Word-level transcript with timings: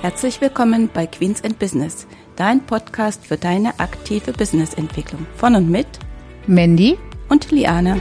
Herzlich 0.00 0.40
willkommen 0.40 0.88
bei 0.94 1.08
Queens 1.08 1.42
and 1.42 1.58
Business, 1.58 2.06
dein 2.36 2.64
Podcast 2.64 3.26
für 3.26 3.36
deine 3.36 3.80
aktive 3.80 4.32
Businessentwicklung. 4.32 5.26
Von 5.34 5.56
und 5.56 5.68
mit 5.68 5.88
Mandy 6.46 6.96
und 7.28 7.50
Liane. 7.50 8.00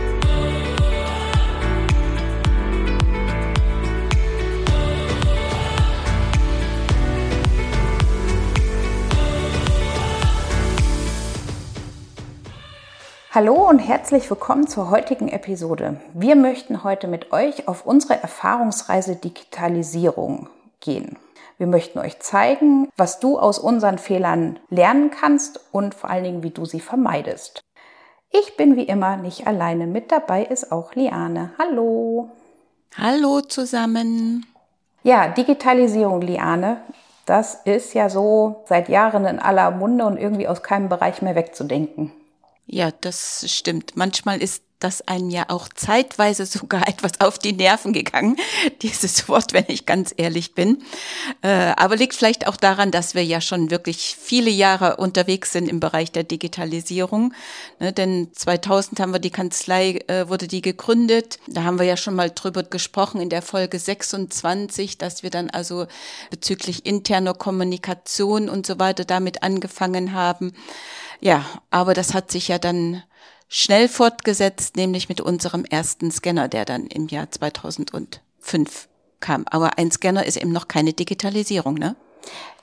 Hallo 13.31 13.67
und 13.67 13.79
herzlich 13.79 14.29
willkommen 14.29 14.67
zur 14.67 14.91
heutigen 14.91 15.29
Episode. 15.29 15.99
Wir 16.13 16.35
möchten 16.35 16.83
heute 16.83 17.07
mit 17.07 17.31
euch 17.31 17.67
auf 17.67 17.87
unsere 17.87 18.21
Erfahrungsreise 18.21 19.15
Digitalisierung 19.15 20.47
gehen. 20.79 21.17
Wir 21.57 21.67
möchten 21.67 21.97
euch 21.97 22.19
zeigen, 22.19 22.89
was 22.97 23.19
du 23.19 23.39
aus 23.39 23.57
unseren 23.57 23.97
Fehlern 23.97 24.59
lernen 24.69 25.09
kannst 25.09 25.59
und 25.71 25.95
vor 25.95 26.09
allen 26.09 26.23
Dingen, 26.23 26.43
wie 26.43 26.51
du 26.51 26.65
sie 26.65 26.79
vermeidest. 26.79 27.61
Ich 28.29 28.57
bin 28.57 28.75
wie 28.75 28.83
immer 28.83 29.17
nicht 29.17 29.47
alleine. 29.47 29.87
Mit 29.87 30.11
dabei 30.11 30.43
ist 30.43 30.71
auch 30.71 30.93
Liane. 30.93 31.53
Hallo. 31.57 32.29
Hallo 32.95 33.41
zusammen. 33.41 34.45
Ja, 35.03 35.29
Digitalisierung, 35.29 36.21
Liane. 36.21 36.81
Das 37.25 37.55
ist 37.65 37.93
ja 37.93 38.09
so 38.09 38.63
seit 38.67 38.87
Jahren 38.89 39.25
in 39.25 39.39
aller 39.39 39.71
Munde 39.71 40.05
und 40.05 40.17
irgendwie 40.17 40.47
aus 40.47 40.61
keinem 40.61 40.89
Bereich 40.89 41.21
mehr 41.21 41.35
wegzudenken. 41.35 42.11
Ja, 42.65 42.89
das 43.01 43.45
stimmt. 43.47 43.95
Manchmal 43.95 44.41
ist 44.41 44.63
das 44.79 45.07
einem 45.07 45.29
ja 45.29 45.45
auch 45.49 45.69
zeitweise 45.73 46.45
sogar 46.45 46.87
etwas 46.87 47.19
auf 47.19 47.39
die 47.39 47.53
Nerven 47.53 47.93
gegangen, 47.93 48.37
dieses 48.81 49.27
Wort, 49.27 49.53
wenn 49.53 49.65
ich 49.67 49.85
ganz 49.85 50.13
ehrlich 50.17 50.53
bin. 50.53 50.83
Äh, 51.41 51.73
aber 51.77 51.95
liegt 51.95 52.15
vielleicht 52.15 52.47
auch 52.47 52.57
daran, 52.57 52.91
dass 52.91 53.15
wir 53.15 53.23
ja 53.23 53.41
schon 53.41 53.71
wirklich 53.71 54.15
viele 54.19 54.49
Jahre 54.49 54.97
unterwegs 54.97 55.51
sind 55.51 55.67
im 55.67 55.79
Bereich 55.79 56.11
der 56.11 56.23
Digitalisierung. 56.23 57.33
Ne, 57.79 57.93
denn 57.93 58.29
2000 58.33 58.99
haben 58.99 59.13
wir 59.13 59.19
die 59.19 59.31
Kanzlei, 59.31 59.99
äh, 60.07 60.29
wurde 60.29 60.47
die 60.47 60.61
gegründet. 60.61 61.39
Da 61.47 61.63
haben 61.63 61.79
wir 61.79 61.85
ja 61.85 61.97
schon 61.97 62.15
mal 62.15 62.29
drüber 62.29 62.63
gesprochen 62.63 63.21
in 63.21 63.29
der 63.29 63.41
Folge 63.41 63.79
26, 63.79 64.97
dass 64.97 65.23
wir 65.23 65.29
dann 65.29 65.49
also 65.49 65.87
bezüglich 66.29 66.85
interner 66.85 67.33
Kommunikation 67.33 68.49
und 68.49 68.65
so 68.65 68.79
weiter 68.79 69.05
damit 69.05 69.43
angefangen 69.43 70.13
haben. 70.13 70.53
Ja, 71.19 71.45
aber 71.71 71.93
das 71.93 72.13
hat 72.13 72.31
sich 72.31 72.47
ja 72.47 72.59
dann 72.59 73.03
schnell 73.47 73.87
fortgesetzt, 73.87 74.75
nämlich 74.75 75.09
mit 75.09 75.21
unserem 75.21 75.65
ersten 75.65 76.11
Scanner, 76.11 76.47
der 76.47 76.65
dann 76.65 76.87
im 76.87 77.07
Jahr 77.07 77.31
2005 77.31 78.87
kam. 79.19 79.45
Aber 79.49 79.77
ein 79.77 79.91
Scanner 79.91 80.25
ist 80.25 80.37
eben 80.37 80.51
noch 80.51 80.67
keine 80.67 80.93
Digitalisierung, 80.93 81.75
ne? 81.75 81.95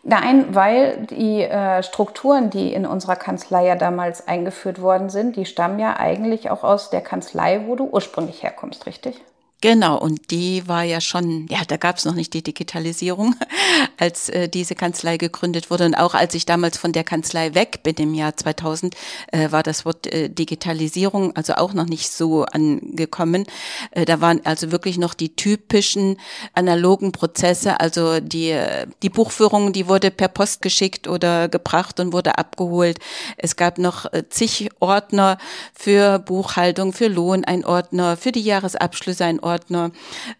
Nein, 0.02 0.54
weil 0.54 1.06
die 1.06 1.42
äh, 1.42 1.82
Strukturen, 1.82 2.50
die 2.50 2.74
in 2.74 2.84
unserer 2.84 3.16
Kanzlei 3.16 3.66
ja 3.66 3.74
damals 3.74 4.28
eingeführt 4.28 4.82
worden 4.82 5.08
sind, 5.08 5.36
die 5.36 5.46
stammen 5.46 5.78
ja 5.78 5.96
eigentlich 5.98 6.50
auch 6.50 6.62
aus 6.62 6.90
der 6.90 7.00
Kanzlei, 7.00 7.62
wo 7.66 7.74
du 7.74 7.84
ursprünglich 7.84 8.42
herkommst, 8.42 8.84
richtig? 8.84 9.24
Genau, 9.64 9.96
und 9.96 10.30
die 10.30 10.68
war 10.68 10.82
ja 10.82 11.00
schon, 11.00 11.46
ja, 11.48 11.60
da 11.66 11.78
gab 11.78 11.96
es 11.96 12.04
noch 12.04 12.12
nicht 12.12 12.34
die 12.34 12.42
Digitalisierung, 12.42 13.34
als 13.96 14.28
äh, 14.28 14.46
diese 14.46 14.74
Kanzlei 14.74 15.16
gegründet 15.16 15.70
wurde. 15.70 15.86
Und 15.86 15.94
auch 15.94 16.12
als 16.12 16.34
ich 16.34 16.44
damals 16.44 16.76
von 16.76 16.92
der 16.92 17.02
Kanzlei 17.02 17.54
weg 17.54 17.82
bin 17.82 17.94
im 17.94 18.12
Jahr 18.12 18.36
2000, 18.36 18.94
äh, 19.32 19.50
war 19.52 19.62
das 19.62 19.86
Wort 19.86 20.06
äh, 20.12 20.28
Digitalisierung 20.28 21.34
also 21.34 21.54
auch 21.54 21.72
noch 21.72 21.86
nicht 21.86 22.12
so 22.12 22.44
angekommen. 22.44 23.46
Äh, 23.92 24.04
da 24.04 24.20
waren 24.20 24.44
also 24.44 24.70
wirklich 24.70 24.98
noch 24.98 25.14
die 25.14 25.34
typischen 25.34 26.18
analogen 26.52 27.12
Prozesse, 27.12 27.80
also 27.80 28.20
die, 28.20 28.50
äh, 28.50 28.86
die 29.02 29.08
Buchführung, 29.08 29.72
die 29.72 29.88
wurde 29.88 30.10
per 30.10 30.28
Post 30.28 30.60
geschickt 30.60 31.08
oder 31.08 31.48
gebracht 31.48 32.00
und 32.00 32.12
wurde 32.12 32.36
abgeholt. 32.36 32.98
Es 33.38 33.56
gab 33.56 33.78
noch 33.78 34.12
äh, 34.12 34.28
zig 34.28 34.68
Ordner 34.80 35.38
für 35.72 36.18
Buchhaltung, 36.18 36.92
für 36.92 37.08
Lohn, 37.08 37.46
ein 37.46 37.64
Ordner, 37.64 38.18
für 38.18 38.30
die 38.30 38.42
Jahresabschlüsse 38.42 39.24
ein 39.24 39.40
Ordner 39.40 39.53
Ordner. 39.54 39.90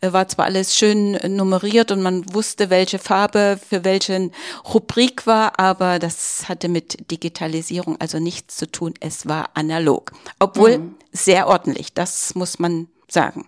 Äh, 0.00 0.12
war 0.12 0.28
zwar 0.28 0.46
alles 0.46 0.76
schön 0.76 1.12
nummeriert 1.28 1.90
und 1.90 2.02
man 2.02 2.24
wusste, 2.34 2.70
welche 2.70 2.98
Farbe 2.98 3.58
für 3.68 3.84
welchen 3.84 4.32
Rubrik 4.72 5.26
war, 5.26 5.58
aber 5.58 5.98
das 5.98 6.48
hatte 6.48 6.68
mit 6.68 7.10
Digitalisierung 7.10 8.00
also 8.00 8.18
nichts 8.18 8.56
zu 8.56 8.70
tun. 8.70 8.94
Es 9.00 9.28
war 9.28 9.50
analog. 9.54 10.12
Obwohl 10.40 10.78
mhm. 10.78 10.94
sehr 11.12 11.46
ordentlich, 11.46 11.94
das 11.94 12.34
muss 12.34 12.58
man 12.58 12.88
sagen. 13.08 13.46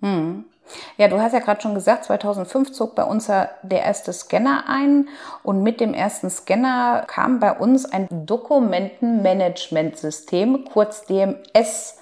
Mhm. 0.00 0.44
Ja, 0.98 1.08
du 1.08 1.18
hast 1.20 1.32
ja 1.32 1.38
gerade 1.38 1.62
schon 1.62 1.74
gesagt, 1.74 2.04
2005 2.04 2.72
zog 2.72 2.94
bei 2.94 3.04
uns 3.04 3.26
ja 3.26 3.48
der 3.62 3.82
erste 3.82 4.12
Scanner 4.12 4.64
ein 4.68 5.08
und 5.42 5.62
mit 5.62 5.80
dem 5.80 5.94
ersten 5.94 6.28
Scanner 6.28 7.04
kam 7.06 7.40
bei 7.40 7.52
uns 7.52 7.86
ein 7.86 8.06
Dokumentenmanagementsystem, 8.10 10.66
kurz 10.70 11.06
DMS, 11.06 11.97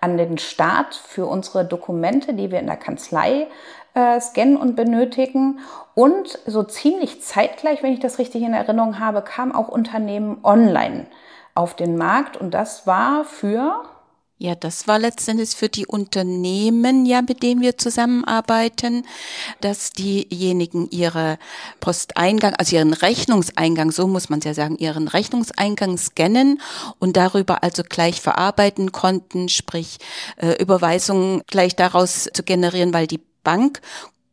an 0.00 0.16
den 0.16 0.38
Start 0.38 0.94
für 0.94 1.26
unsere 1.26 1.64
Dokumente, 1.64 2.34
die 2.34 2.50
wir 2.50 2.60
in 2.60 2.66
der 2.66 2.76
Kanzlei 2.76 3.48
äh, 3.94 4.20
scannen 4.20 4.56
und 4.56 4.76
benötigen. 4.76 5.60
Und 5.94 6.38
so 6.46 6.62
ziemlich 6.62 7.22
zeitgleich, 7.22 7.82
wenn 7.82 7.92
ich 7.92 8.00
das 8.00 8.18
richtig 8.18 8.42
in 8.42 8.54
Erinnerung 8.54 8.98
habe, 8.98 9.22
kam 9.22 9.54
auch 9.54 9.68
Unternehmen 9.68 10.38
online 10.42 11.06
auf 11.54 11.74
den 11.74 11.96
Markt 11.96 12.36
und 12.36 12.52
das 12.52 12.86
war 12.86 13.24
für 13.24 13.82
ja, 14.40 14.54
das 14.54 14.88
war 14.88 14.98
letztendlich 14.98 15.50
für 15.50 15.68
die 15.68 15.86
Unternehmen, 15.86 17.04
ja, 17.04 17.20
mit 17.20 17.42
denen 17.42 17.60
wir 17.60 17.76
zusammenarbeiten, 17.76 19.06
dass 19.60 19.92
diejenigen 19.92 20.88
ihre 20.90 21.38
Posteingang, 21.80 22.54
also 22.54 22.74
ihren 22.74 22.94
Rechnungseingang, 22.94 23.92
so 23.92 24.06
muss 24.06 24.30
man 24.30 24.38
es 24.38 24.46
ja 24.46 24.54
sagen, 24.54 24.78
ihren 24.78 25.08
Rechnungseingang 25.08 25.98
scannen 25.98 26.58
und 26.98 27.18
darüber 27.18 27.62
also 27.62 27.82
gleich 27.86 28.22
verarbeiten 28.22 28.92
konnten, 28.92 29.50
sprich 29.50 29.98
äh, 30.38 30.54
Überweisungen 30.54 31.42
gleich 31.46 31.76
daraus 31.76 32.26
zu 32.32 32.42
generieren, 32.42 32.94
weil 32.94 33.06
die 33.06 33.20
Bank 33.44 33.82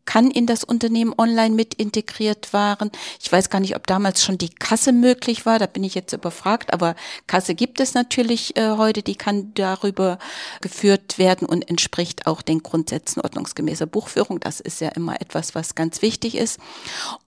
kann 0.08 0.32
in 0.32 0.48
das 0.48 0.64
Unternehmen 0.64 1.14
online 1.16 1.54
mit 1.54 1.76
integriert 1.76 2.54
waren. 2.54 2.90
Ich 3.22 3.32
weiß 3.32 3.52
gar 3.52 3.60
nicht, 3.60 3.76
ob 3.76 3.86
damals 3.86 4.24
schon 4.24 4.40
die 4.40 4.50
Kasse 4.50 4.94
möglich 4.94 5.46
war, 5.46 5.60
da 5.60 5.68
bin 5.68 5.84
ich 5.84 5.94
jetzt 5.94 6.14
überfragt, 6.14 6.74
aber 6.74 6.96
Kasse 7.28 7.54
gibt 7.54 7.80
es 7.80 7.94
natürlich 7.94 8.58
äh, 8.58 8.72
heute, 8.78 9.04
die 9.04 9.16
kann 9.16 9.54
darüber 9.54 10.18
geführt 10.62 11.20
werden 11.20 11.48
und 11.48 11.70
entspricht 11.70 12.26
auch 12.26 12.42
den 12.42 12.64
Grundsätzen 12.64 13.22
ordnungsgemäßer 13.22 13.86
Buchführung. 13.86 14.40
Das 14.40 14.60
ist 14.60 14.82
ja 14.82 14.90
immer 14.90 15.22
etwas, 15.22 15.54
was 15.54 15.76
ganz 15.76 16.02
wichtig 16.02 16.36
ist. 16.36 16.60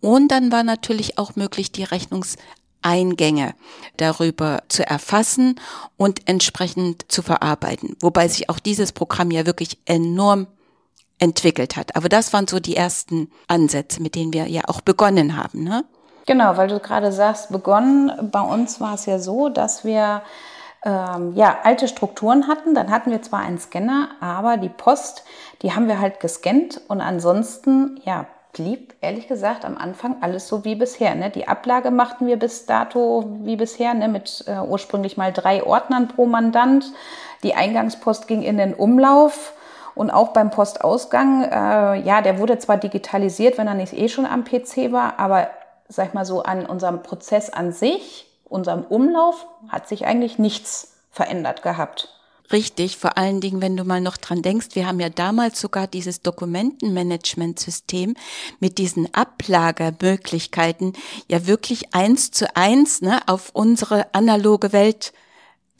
Und 0.01 0.29
dann 0.29 0.51
war 0.51 0.65
natürlich 0.65 1.19
auch 1.19 1.37
möglich, 1.37 1.71
die 1.71 1.85
Rechnungs 1.85 2.37
Eingänge 2.83 3.55
darüber 3.99 4.63
zu 4.69 4.87
erfassen 4.87 5.61
und 5.99 6.27
entsprechend 6.27 7.05
zu 7.13 7.21
verarbeiten. 7.21 7.95
Wobei 8.01 8.27
sich 8.27 8.49
auch 8.49 8.59
dieses 8.59 8.93
Programm 8.93 9.31
ja 9.31 9.45
wirklich 9.45 9.79
enorm 9.85 10.47
entwickelt 11.21 11.77
hat. 11.77 11.95
Aber 11.97 12.09
das 12.09 12.33
waren 12.33 12.49
so 12.49 12.59
die 12.59 12.77
ersten 12.77 13.31
Ansätze, 13.47 14.03
mit 14.03 14.15
denen 14.15 14.33
wir 14.33 14.47
ja 14.49 14.63
auch 14.67 14.81
begonnen 14.81 15.37
haben. 15.37 15.63
Ne? 15.63 15.85
Genau, 16.27 16.57
weil 16.57 16.69
du 16.69 16.81
gerade 16.81 17.13
sagst, 17.13 17.51
begonnen, 17.51 18.31
bei 18.31 18.41
uns 18.41 18.81
war 18.81 18.95
es 18.95 19.07
ja 19.07 19.19
so, 19.19 19.49
dass 19.49 19.85
wir 19.85 20.23
ähm, 20.85 21.35
ja, 21.35 21.59
alte 21.63 21.89
Strukturen 21.89 22.49
hatten. 22.49 22.75
Dann 22.75 22.91
hatten 22.91 23.11
wir 23.11 23.23
zwar 23.23 23.41
einen 23.41 23.59
Scanner, 23.59 24.09
aber 24.21 24.57
die 24.57 24.69
Post, 24.69 25.25
die 25.63 25.73
haben 25.73 25.89
wir 25.89 26.01
halt 26.01 26.21
gescannt 26.21 26.81
und 26.89 27.01
ansonsten, 27.01 28.01
ja, 28.05 28.27
blieb 28.53 28.95
ehrlich 29.01 29.29
gesagt 29.29 29.65
am 29.65 29.79
Anfang 29.79 30.17
alles 30.23 30.49
so 30.49 30.65
wie 30.65 30.75
bisher. 30.75 31.15
Ne? 31.15 31.31
Die 31.31 31.47
Ablage 31.47 31.91
machten 31.91 32.27
wir 32.27 32.37
bis 32.37 32.67
dato 32.67 33.39
wie 33.43 33.57
bisher, 33.57 33.95
ne? 33.95 34.09
mit 34.09 34.45
äh, 34.49 34.59
ursprünglich 34.59 35.17
mal 35.17 35.33
drei 35.33 35.63
Ordnern 35.63 36.09
pro 36.09 36.27
Mandant. 36.27 36.93
Die 37.43 37.55
Eingangspost 37.55 38.27
ging 38.27 38.43
in 38.43 38.57
den 38.57 38.75
Umlauf 38.75 39.53
und 39.95 40.11
auch 40.11 40.29
beim 40.29 40.51
Postausgang, 40.51 41.45
äh, 41.45 42.01
ja, 42.01 42.23
der 42.23 42.39
wurde 42.39 42.59
zwar 42.59 42.77
digitalisiert, 42.77 43.59
wenn 43.59 43.67
er 43.67 43.75
nicht 43.75 43.93
eh 43.93 44.09
schon 44.09 44.27
am 44.27 44.45
PC 44.45 44.93
war, 44.93 45.19
aber 45.19 45.51
sag 45.89 46.09
ich 46.09 46.15
mal 46.15 46.25
so, 46.25 46.43
an 46.43 46.67
unserem 46.67 47.03
Prozess 47.03 47.51
an 47.51 47.73
sich, 47.73 48.27
unserem 48.45 48.83
Umlauf, 48.83 49.47
hat 49.69 49.89
sich 49.89 50.07
eigentlich 50.07 50.39
nichts 50.39 50.95
verändert 51.11 51.63
gehabt. 51.63 52.09
Richtig, 52.53 52.97
vor 52.97 53.17
allen 53.17 53.41
Dingen, 53.41 53.63
wenn 53.63 53.77
du 53.77 53.85
mal 53.85 54.01
noch 54.01 54.17
dran 54.17 54.43
denkst, 54.43 54.69
wir 54.73 54.89
haben 54.89 54.99
ja 54.99 55.09
damals 55.09 55.61
sogar 55.61 55.87
dieses 55.87 56.21
Dokumentenmanagementsystem 56.23 58.15
mit 58.59 58.79
diesen 58.79 59.15
Ablagermöglichkeiten 59.15 60.95
ja 61.29 61.47
wirklich 61.47 61.95
eins 61.95 62.33
zu 62.33 62.57
eins 62.57 63.03
ne, 63.03 63.21
auf 63.27 63.51
unsere 63.53 64.13
analoge 64.15 64.73
Welt 64.73 65.13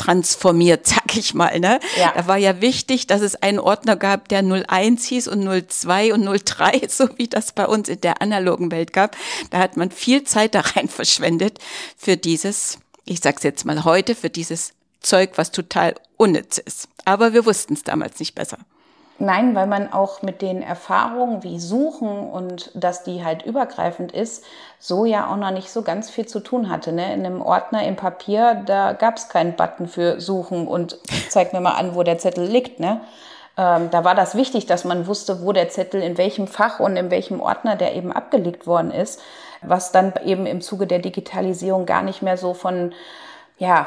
transformiert, 0.01 0.87
sag 0.87 1.17
ich 1.17 1.35
mal. 1.35 1.61
Ne? 1.61 1.79
Ja. 1.99 2.13
Da 2.15 2.27
war 2.27 2.39
ja 2.39 2.61
wichtig, 2.61 3.07
dass 3.07 3.21
es 3.21 3.37
einen 3.37 3.59
Ordner 3.59 3.97
gab, 3.97 4.29
der 4.29 4.43
01 4.43 5.05
hieß 5.05 5.29
und 5.29 5.43
02 5.45 6.15
und 6.15 6.25
03, 6.25 6.83
so 6.89 7.09
wie 7.17 7.29
das 7.29 7.53
bei 7.53 7.67
uns 7.67 7.89
in 7.89 8.01
der 8.01 8.23
analogen 8.23 8.71
Welt 8.71 8.93
gab. 8.93 9.17
Da 9.51 9.59
hat 9.59 9.77
man 9.77 9.91
viel 9.91 10.25
Zeit 10.25 10.55
da 10.55 10.61
rein 10.61 10.89
verschwendet 11.01 11.59
für 11.97 12.17
dieses, 12.17 12.79
ich 13.05 13.21
sag's 13.21 13.43
jetzt 13.43 13.65
mal 13.65 13.85
heute, 13.85 14.15
für 14.15 14.31
dieses 14.31 14.73
Zeug, 15.01 15.33
was 15.37 15.51
total 15.51 15.95
unnütz 16.17 16.59
ist. 16.59 16.89
Aber 17.05 17.33
wir 17.33 17.47
wussten 17.47 17.75
es 17.75 17.83
damals 17.83 18.19
nicht 18.21 18.35
besser. 18.35 18.59
Nein, 19.23 19.55
weil 19.55 19.67
man 19.67 19.93
auch 19.93 20.23
mit 20.23 20.41
den 20.41 20.63
Erfahrungen 20.63 21.43
wie 21.43 21.61
Suchen 21.61 22.31
und 22.31 22.71
dass 22.73 23.03
die 23.03 23.23
halt 23.23 23.43
übergreifend 23.43 24.13
ist, 24.13 24.43
so 24.79 25.05
ja 25.05 25.31
auch 25.31 25.37
noch 25.37 25.51
nicht 25.51 25.71
so 25.71 25.83
ganz 25.83 26.09
viel 26.09 26.25
zu 26.25 26.41
tun 26.41 26.71
hatte. 26.71 26.91
Ne? 26.91 27.13
In 27.13 27.27
einem 27.27 27.43
Ordner 27.43 27.87
im 27.87 27.97
Papier, 27.97 28.63
da 28.65 28.95
gab 28.95 29.19
es 29.19 29.29
keinen 29.29 29.57
Button 29.57 29.89
für 29.89 30.23
Suchen 30.23 30.67
und 30.67 30.99
zeig 31.29 31.53
mir 31.53 31.61
mal 31.61 31.75
an, 31.75 31.95
wo 31.95 32.03
der 32.03 32.17
Zettel 32.17 32.47
liegt. 32.47 32.81
Ne? 32.81 33.03
Ähm, 33.59 33.91
da 33.91 34.05
war 34.05 34.15
das 34.15 34.37
wichtig, 34.37 34.65
dass 34.65 34.87
man 34.87 35.07
wusste, 35.07 35.43
wo 35.43 35.53
der 35.53 35.69
Zettel 35.69 36.03
in 36.03 36.17
welchem 36.17 36.47
Fach 36.47 36.81
und 36.81 36.97
in 36.97 37.11
welchem 37.11 37.43
Ordner 37.43 37.77
der 37.77 37.95
eben 37.97 38.13
abgelegt 38.13 38.67
worden 38.67 38.91
ist, 38.91 39.21
was 39.61 39.93
dann 39.93 40.15
eben 40.25 40.47
im 40.47 40.63
Zuge 40.63 40.87
der 40.87 41.01
Digitalisierung 41.01 41.85
gar 41.85 42.01
nicht 42.01 42.23
mehr 42.23 42.39
so 42.39 42.55
von 42.55 42.95
ja, 43.59 43.87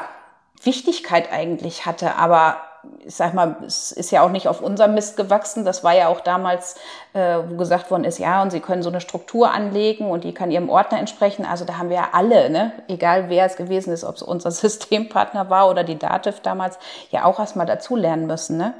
Wichtigkeit 0.62 1.32
eigentlich 1.32 1.86
hatte. 1.86 2.14
Aber 2.14 2.58
ich 3.06 3.14
sag 3.14 3.34
mal, 3.34 3.56
es 3.66 3.92
ist 3.92 4.10
ja 4.10 4.22
auch 4.22 4.30
nicht 4.30 4.48
auf 4.48 4.60
unserem 4.60 4.94
Mist 4.94 5.16
gewachsen. 5.16 5.64
Das 5.64 5.84
war 5.84 5.94
ja 5.94 6.08
auch 6.08 6.20
damals, 6.20 6.76
äh, 7.12 7.38
wo 7.48 7.56
gesagt 7.56 7.90
worden 7.90 8.04
ist, 8.04 8.18
ja, 8.18 8.42
und 8.42 8.50
Sie 8.50 8.60
können 8.60 8.82
so 8.82 8.88
eine 8.88 9.00
Struktur 9.00 9.50
anlegen 9.50 10.10
und 10.10 10.24
die 10.24 10.32
kann 10.32 10.50
Ihrem 10.50 10.70
Ordner 10.70 10.98
entsprechen. 10.98 11.44
Also 11.44 11.64
da 11.64 11.78
haben 11.78 11.90
wir 11.90 11.96
ja 11.96 12.08
alle, 12.12 12.50
ne, 12.50 12.72
egal 12.88 13.28
wer 13.28 13.44
es 13.44 13.56
gewesen 13.56 13.92
ist, 13.92 14.04
ob 14.04 14.16
es 14.16 14.22
unser 14.22 14.50
Systempartner 14.52 15.50
war 15.50 15.68
oder 15.68 15.84
die 15.84 15.98
Dativ 15.98 16.40
damals, 16.40 16.78
ja 17.10 17.24
auch 17.24 17.38
erstmal 17.38 17.66
dazu 17.66 17.96
lernen 17.96 18.26
müssen. 18.26 18.56
Ne? 18.56 18.74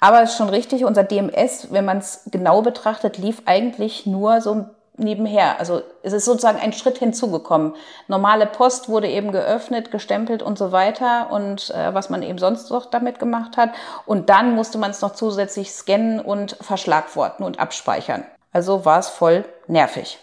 Aber 0.00 0.22
es 0.22 0.30
ist 0.30 0.36
schon 0.36 0.50
richtig, 0.50 0.84
unser 0.84 1.02
DMS, 1.02 1.72
wenn 1.72 1.84
man 1.84 1.98
es 1.98 2.22
genau 2.30 2.62
betrachtet, 2.62 3.18
lief 3.18 3.42
eigentlich 3.46 4.06
nur 4.06 4.40
so 4.40 4.66
nebenher. 4.96 5.58
Also 5.58 5.82
es 6.02 6.12
ist 6.12 6.24
sozusagen 6.24 6.58
ein 6.58 6.72
Schritt 6.72 6.98
hinzugekommen. 6.98 7.74
Normale 8.08 8.46
Post 8.46 8.88
wurde 8.88 9.08
eben 9.08 9.32
geöffnet, 9.32 9.90
gestempelt 9.90 10.42
und 10.42 10.58
so 10.58 10.72
weiter 10.72 11.30
und 11.30 11.70
äh, 11.70 11.92
was 11.94 12.10
man 12.10 12.22
eben 12.22 12.38
sonst 12.38 12.70
noch 12.70 12.86
damit 12.86 13.18
gemacht 13.18 13.56
hat. 13.56 13.70
Und 14.06 14.30
dann 14.30 14.54
musste 14.54 14.78
man 14.78 14.90
es 14.90 15.00
noch 15.00 15.14
zusätzlich 15.14 15.72
scannen 15.72 16.20
und 16.20 16.56
verschlagworten 16.60 17.44
und 17.44 17.58
abspeichern. 17.58 18.24
Also 18.52 18.84
war 18.84 19.00
es 19.00 19.08
voll 19.08 19.44
nervig. 19.66 20.18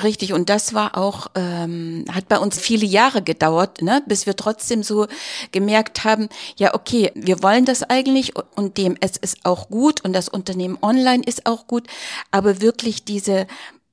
Richtig, 0.00 0.32
und 0.32 0.48
das 0.48 0.72
war 0.72 0.96
auch, 0.96 1.26
ähm, 1.34 2.04
hat 2.14 2.28
bei 2.28 2.38
uns 2.38 2.60
viele 2.60 2.86
Jahre 2.86 3.22
gedauert, 3.22 3.82
ne, 3.82 4.04
bis 4.06 4.24
wir 4.24 4.36
trotzdem 4.36 4.84
so 4.84 5.08
gemerkt 5.50 6.04
haben, 6.04 6.28
ja, 6.56 6.74
okay, 6.74 7.10
wir 7.16 7.42
wollen 7.42 7.64
das 7.64 7.82
eigentlich 7.82 8.34
und 8.54 8.78
DMS 8.78 9.16
ist 9.20 9.38
auch 9.42 9.68
gut 9.68 10.04
und 10.04 10.12
das 10.12 10.28
Unternehmen 10.28 10.78
online 10.80 11.24
ist 11.26 11.44
auch 11.46 11.66
gut, 11.66 11.88
aber 12.30 12.60
wirklich 12.60 13.04
diese 13.04 13.48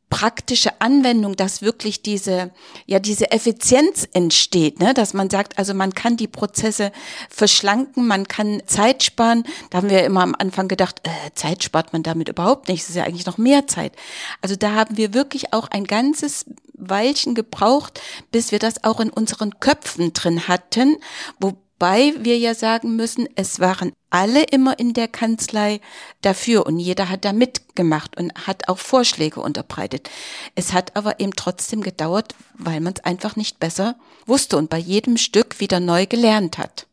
praktische 0.10 0.80
Anwendung, 0.80 1.36
dass 1.36 1.62
wirklich 1.62 2.02
diese, 2.02 2.52
ja, 2.86 3.00
diese 3.00 3.32
Effizienz 3.32 4.08
entsteht, 4.14 4.80
ne? 4.80 4.94
dass 4.94 5.14
man 5.14 5.30
sagt, 5.30 5.58
also 5.58 5.74
man 5.74 5.94
kann 5.94 6.16
die 6.16 6.28
Prozesse 6.28 6.92
verschlanken, 7.30 8.08
man 8.08 8.28
kann 8.28 8.64
Zeit 8.66 9.04
sparen. 9.04 9.44
Da 9.70 9.80
haben 9.80 9.90
wir 9.90 10.06
immer 10.06 10.22
am 10.22 10.36
Anfang 10.38 10.70
gedacht, 10.70 11.02
äh, 11.04 11.34
Zeit 11.36 11.64
spart 11.64 11.92
man 11.92 12.04
damit 12.04 12.30
überhaupt 12.30 12.70
nicht, 12.70 12.84
es 12.84 12.90
ist 12.90 12.96
ja 12.96 13.04
eigentlich 13.04 13.26
noch 13.26 13.38
mehr 13.38 13.68
Zeit. 13.68 13.94
Also 14.42 14.56
da 14.56 14.72
haben 14.72 14.96
wir 14.96 15.14
wirklich 15.14 15.54
auch 15.54 15.68
ein 15.70 15.84
ganzes 15.84 16.46
Weilchen 16.74 17.36
gebraucht, 17.36 18.00
bis 18.32 18.52
wir 18.52 18.60
das 18.60 18.84
auch 18.84 19.00
in 19.00 19.10
unseren 19.10 19.60
Köpfen 19.60 20.14
drin 20.14 20.48
hatten, 20.48 20.98
wo 21.40 21.58
Wobei 21.80 22.14
wir 22.18 22.40
ja 22.40 22.56
sagen 22.56 22.96
müssen, 22.96 23.30
es 23.36 23.60
waren 23.60 23.94
alle 24.10 24.44
immer 24.46 24.80
in 24.80 24.94
der 24.94 25.08
Kanzlei 25.08 25.80
dafür 26.24 26.66
und 26.66 26.80
jeder 26.80 27.08
hat 27.10 27.24
da 27.24 27.34
mitgemacht 27.34 28.18
und 28.18 28.34
hat 28.48 28.68
auch 28.68 28.80
Vorschläge 28.80 29.42
unterbreitet. 29.42 30.10
Es 30.56 30.74
hat 30.74 30.96
aber 30.96 31.20
eben 31.20 31.34
trotzdem 31.36 31.82
gedauert, 31.82 32.34
weil 32.58 32.80
man 32.80 32.94
es 32.94 33.06
einfach 33.06 33.36
nicht 33.36 33.60
besser 33.60 33.96
wusste 34.26 34.58
und 34.58 34.72
bei 34.72 34.80
jedem 34.80 35.18
Stück 35.18 35.60
wieder 35.60 35.80
neu 35.80 36.08
gelernt 36.08 36.58
hat. 36.58 36.88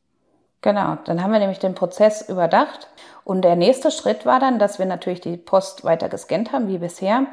Genau, 0.60 0.98
dann 1.06 1.22
haben 1.22 1.32
wir 1.32 1.38
nämlich 1.38 1.58
den 1.60 1.74
Prozess 1.74 2.28
überdacht 2.28 2.88
und 3.24 3.42
der 3.42 3.56
nächste 3.56 3.90
Schritt 3.90 4.26
war 4.26 4.38
dann, 4.38 4.58
dass 4.58 4.78
wir 4.78 4.86
natürlich 4.86 5.22
die 5.22 5.38
Post 5.38 5.84
weiter 5.84 6.10
gescannt 6.10 6.52
haben 6.52 6.68
wie 6.68 6.78
bisher, 6.78 7.26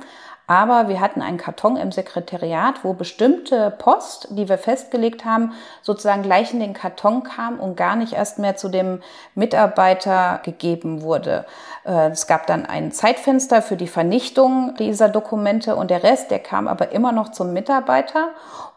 aber 0.51 0.89
wir 0.89 0.99
hatten 0.99 1.21
einen 1.21 1.37
Karton 1.37 1.77
im 1.77 1.93
Sekretariat, 1.93 2.83
wo 2.83 2.91
bestimmte 2.91 3.71
Post, 3.71 4.27
die 4.31 4.49
wir 4.49 4.57
festgelegt 4.57 5.23
haben, 5.23 5.53
sozusagen 5.81 6.23
gleich 6.23 6.51
in 6.51 6.59
den 6.59 6.73
Karton 6.73 7.23
kam 7.23 7.57
und 7.57 7.77
gar 7.77 7.95
nicht 7.95 8.11
erst 8.11 8.37
mehr 8.37 8.57
zu 8.57 8.67
dem 8.67 9.01
Mitarbeiter 9.33 10.41
gegeben 10.43 11.03
wurde. 11.03 11.45
Äh, 11.85 12.09
es 12.09 12.27
gab 12.27 12.47
dann 12.47 12.65
ein 12.65 12.91
Zeitfenster 12.91 13.61
für 13.61 13.77
die 13.77 13.87
Vernichtung 13.87 14.75
dieser 14.77 15.07
Dokumente 15.07 15.77
und 15.77 15.89
der 15.89 16.03
Rest, 16.03 16.31
der 16.31 16.39
kam 16.39 16.67
aber 16.67 16.91
immer 16.91 17.13
noch 17.13 17.29
zum 17.29 17.53
Mitarbeiter 17.53 18.31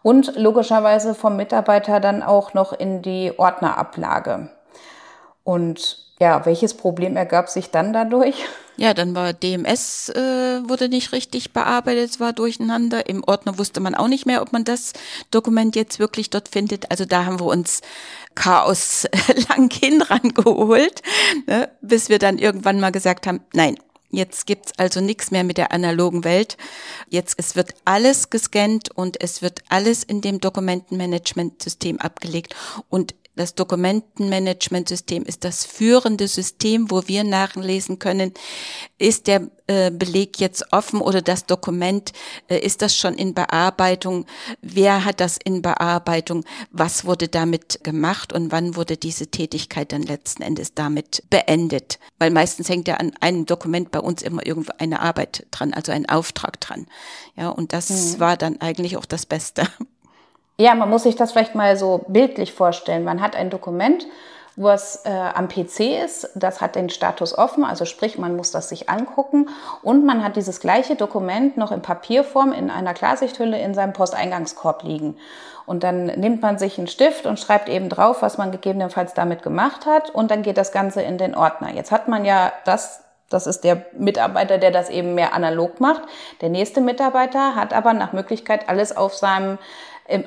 und 0.05 0.37
logischerweise 0.37 1.13
vom 1.17 1.37
Mitarbeiter 1.37 1.99
dann 1.99 2.23
auch 2.23 2.55
noch 2.55 2.73
in 2.73 3.03
die 3.03 3.33
Ordnerablage. 3.37 4.49
Und 5.43 5.99
ja, 6.21 6.47
welches 6.47 6.77
Problem 6.77 7.17
ergab 7.17 7.49
sich 7.49 7.73
dann 7.73 7.93
dadurch? 7.93 8.47
Ja, 8.77 8.93
dann 8.93 9.15
war 9.15 9.33
DMS, 9.33 10.09
äh, 10.09 10.69
wurde 10.69 10.89
nicht 10.89 11.13
richtig 11.13 11.53
bearbeitet, 11.53 12.11
es 12.11 12.21
war 12.21 12.33
durcheinander. 12.33 13.09
Im 13.09 13.23
Ordner 13.25 13.59
wusste 13.59 13.81
man 13.81 13.95
auch 13.95 14.09
nicht 14.09 14.27
mehr, 14.27 14.43
ob 14.43 14.53
man 14.53 14.65
das 14.65 14.93
Dokument 15.31 15.77
jetzt 15.77 16.01
wirklich 16.01 16.31
dort 16.31 16.49
findet. 16.49 16.91
Also 16.91 17.05
da 17.05 17.25
haben 17.25 17.39
wir 17.39 17.47
uns 17.47 17.83
Chaos 18.35 19.07
lang 19.49 19.73
hin 19.73 20.03
rangeholt, 20.03 21.03
ne, 21.47 21.71
bis 21.83 22.09
wir 22.09 22.19
dann 22.19 22.39
irgendwann 22.39 22.81
mal 22.81 22.91
gesagt 22.91 23.27
haben, 23.27 23.41
nein, 23.53 23.77
Jetzt 24.15 24.47
gibt's 24.47 24.71
also 24.77 25.01
nichts 25.01 25.33
mehr 25.33 25.43
mit 25.43 25.59
der 25.59 25.73
analogen 25.73 26.23
Welt. 26.23 26.57
Jetzt 27.09 27.35
es 27.37 27.57
wird 27.57 27.75
alles 27.85 28.31
gescannt 28.31 28.91
und 28.95 29.21
es 29.21 29.43
wird 29.43 29.63
alles 29.69 30.05
in 30.05 30.21
dem 30.21 30.41
Dokumentenmanagementsystem 30.41 31.99
abgelegt 31.99 32.55
und 32.89 33.15
das 33.37 33.55
Dokumentenmanagementsystem 33.55 35.25
ist 35.25 35.45
das 35.45 35.65
führende 35.65 36.29
System, 36.29 36.91
wo 36.91 37.09
wir 37.09 37.25
nachlesen 37.25 37.99
können, 37.99 38.33
ist 38.99 39.27
der 39.27 39.51
äh, 39.67 39.91
Beleg 39.91 40.41
jetzt 40.41 40.73
offen 40.73 41.01
oder 41.01 41.23
das 41.23 41.47
Dokument, 41.47 42.13
äh, 42.49 42.59
ist 42.59 42.83
das 42.83 42.97
schon 42.97 43.15
in 43.15 43.35
Bearbeitung? 43.35 44.27
Wer 44.61 45.05
hat 45.05 45.21
das 45.21 45.39
in 45.43 45.63
Bearbeitung? 45.63 46.45
Was 46.71 47.05
wurde 47.05 47.29
damit 47.29 47.83
gemacht 47.83 48.33
und 48.33 48.53
wann 48.53 48.77
wurde 48.77 48.97
diese 48.97 49.29
Tätigkeit 49.29 49.93
dann 49.93 50.03
letzten 50.03 50.43
Endes 50.43 50.75
damit 50.75 51.25
beendet? 51.31 51.99
Weil 52.19 52.31
meistens 52.31 52.69
hängt 52.69 52.87
ja 52.87 52.97
an 52.97 53.13
einem 53.21 53.47
Dokument 53.47 53.91
bei 53.91 54.01
uns 54.01 54.23
immer 54.23 54.47
irgendwo 54.47 54.73
eine 54.79 55.01
Arbeit 55.01 55.47
dran, 55.51 55.75
also 55.75 55.93
ein 55.93 56.09
Auftrag 56.09 56.61
dran. 56.61 56.87
Ja, 57.37 57.49
und 57.49 57.73
das 57.73 57.91
mhm. 57.91 58.21
war 58.21 58.37
dann 58.37 58.61
eigentlich 58.61 58.97
auch 58.97 59.07
das 59.07 59.27
Beste. 59.27 59.67
Ja, 60.57 60.75
man 60.75 60.89
muss 60.89 61.03
sich 61.03 61.17
das 61.17 61.33
vielleicht 61.33 61.55
mal 61.55 61.77
so 61.77 62.05
bildlich 62.07 62.53
vorstellen. 62.53 63.05
Man 63.05 63.21
hat 63.21 63.35
ein 63.35 63.51
Dokument, 63.51 64.07
wo 64.57 64.69
es 64.69 65.03
äh, 65.05 65.11
am 65.11 65.49
PC 65.49 66.05
ist, 66.05 66.31
das 66.37 66.61
hat 66.61 66.77
den 66.77 66.89
Status 66.89 67.37
offen, 67.37 67.65
also 67.65 67.85
sprich, 67.85 68.19
man 68.19 68.37
muss 68.37 68.53
das 68.53 68.69
sich 68.69 68.89
angucken 68.89 69.49
und 69.83 70.07
man 70.07 70.23
hat 70.23 70.37
dieses 70.37 70.61
gleiche 70.61 70.95
Dokument 70.95 71.57
noch 71.57 71.73
in 71.73 71.83
Papierform 71.83 72.53
in 72.53 72.71
einer 72.71 72.95
Klarsichthülle 72.95 73.61
in 73.61 73.75
seinem 73.75 73.93
Posteingangskorb 73.93 74.85
liegen. 74.85 75.17
Und 75.67 75.83
dann 75.83 76.07
nimmt 76.07 76.43
man 76.43 76.59
sich 76.59 76.79
einen 76.79 76.87
Stift 76.87 77.27
und 77.27 77.41
schreibt 77.41 77.69
eben 77.69 77.89
drauf, 77.89 78.23
was 78.23 78.39
man 78.39 78.53
gegebenenfalls 78.53 79.15
damit 79.15 79.43
gemacht 79.43 79.87
hat 79.87 80.11
und 80.11 80.31
dann 80.31 80.43
geht 80.43 80.59
das 80.59 80.71
Ganze 80.71 81.03
in 81.03 81.19
den 81.19 81.35
Ordner. 81.35 81.73
Jetzt 81.75 81.91
hat 81.91 82.07
man 82.07 82.25
ja 82.25 82.53
das 82.65 83.01
das 83.31 83.47
ist 83.49 83.65
der 83.65 83.87
Mitarbeiter, 83.99 84.59
der 84.59 84.71
das 84.71 84.91
eben 84.91 85.15
mehr 85.15 85.33
analog 85.33 85.81
macht. 85.81 86.03
Der 86.41 86.51
nächste 86.51 86.81
Mitarbeiter 86.81 87.57
hat 87.57 87.73
aber 87.73 87.93
nach 87.93 88.13
Möglichkeit 88.13 88.69
alles 88.69 88.97
auf 88.97 89.15
seinem 89.15 89.59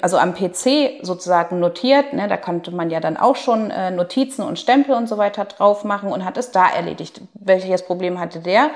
also 0.02 0.18
am 0.18 0.34
PC 0.34 1.04
sozusagen 1.04 1.60
notiert. 1.60 2.14
Ne, 2.14 2.28
da 2.28 2.38
konnte 2.38 2.72
man 2.72 2.90
ja 2.90 3.00
dann 3.00 3.18
auch 3.18 3.36
schon 3.36 3.72
äh, 3.72 3.92
Notizen 3.92 4.44
und 4.44 4.60
Stempel 4.60 4.96
und 4.96 5.08
so 5.08 5.18
weiter 5.18 5.46
drauf 5.46 5.84
machen 5.84 6.12
und 6.12 6.26
hat 6.26 6.38
es 6.38 6.52
da 6.52 6.68
erledigt. 6.68 7.22
Welches 7.34 7.84
Problem 7.84 8.20
hatte 8.20 8.40
der? 8.40 8.72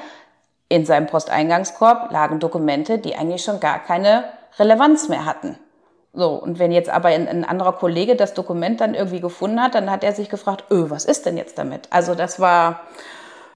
In 0.70 0.86
seinem 0.86 1.08
Posteingangskorb 1.08 2.12
lagen 2.12 2.40
Dokumente, 2.40 2.98
die 2.98 3.16
eigentlich 3.16 3.44
schon 3.44 3.60
gar 3.60 3.80
keine 3.80 4.26
Relevanz 4.58 5.10
mehr 5.10 5.26
hatten. 5.26 5.58
So, 6.14 6.32
und 6.32 6.60
wenn 6.60 6.72
jetzt 6.72 6.90
aber 6.90 7.10
ein, 7.10 7.28
ein, 7.28 7.46
anderer 7.46 7.74
Kollege 7.74 8.16
das 8.16 8.34
Dokument 8.34 8.82
dann 8.82 8.96
irgendwie 8.96 9.22
gefunden 9.22 9.62
hat, 9.62 9.76
dann 9.76 9.90
hat 9.90 10.04
er 10.04 10.12
sich 10.14 10.30
gefragt, 10.30 10.66
öh, 10.70 10.90
was 10.90 11.06
ist 11.06 11.26
denn 11.26 11.38
jetzt 11.38 11.58
damit? 11.58 11.88
Also 11.90 12.16
das 12.16 12.40
war 12.40 12.82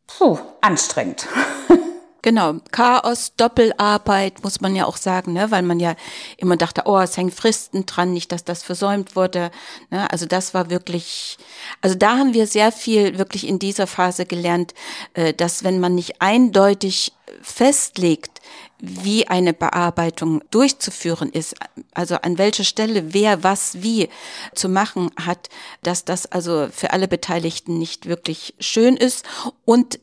puh, 0.08 0.38
anstrengend. 0.62 1.28
Genau, 2.26 2.56
Chaos, 2.72 3.34
Doppelarbeit, 3.38 4.44
muss 4.44 4.60
man 4.60 4.76
ja 4.76 4.88
auch 4.88 4.98
sagen, 4.98 5.34
ne? 5.34 5.52
weil 5.52 5.62
man 5.62 5.80
ja 5.80 5.96
immer 6.38 6.58
dachte, 6.58 6.82
oh, 6.86 6.98
es 6.98 7.18
hängen 7.18 7.30
Fristen 7.30 7.86
dran, 7.86 8.14
nicht, 8.14 8.32
dass 8.32 8.44
das 8.44 8.64
versäumt 8.64 9.16
wurde. 9.16 9.52
Ne? 9.92 10.12
Also 10.12 10.26
das 10.26 10.56
war 10.56 10.72
wirklich, 10.72 11.38
also 11.82 11.96
da 11.96 12.18
haben 12.18 12.34
wir 12.34 12.48
sehr 12.48 12.72
viel 12.72 13.20
wirklich 13.20 13.48
in 13.48 13.60
dieser 13.60 13.86
Phase 13.86 14.26
gelernt, 14.26 14.74
äh, 15.14 15.36
dass 15.36 15.64
wenn 15.64 15.80
man 15.80 15.94
nicht 15.94 16.20
eindeutig 16.20 17.12
festlegt, 17.44 18.42
wie 18.80 19.28
eine 19.28 19.54
Bearbeitung 19.54 20.44
durchzuführen 20.50 21.30
ist, 21.32 21.56
also 21.94 22.16
an 22.16 22.40
welcher 22.40 22.64
Stelle 22.64 23.14
wer 23.14 23.44
was 23.44 23.84
wie 23.84 24.10
zu 24.56 24.68
machen 24.68 25.12
hat, 25.24 25.50
dass 25.84 26.06
das 26.06 26.26
also 26.26 26.70
für 26.72 26.92
alle 26.92 27.08
Beteiligten 27.08 27.78
nicht 27.78 28.08
wirklich 28.08 28.56
schön 28.60 28.98
ist 28.98 29.26
und 29.64 30.00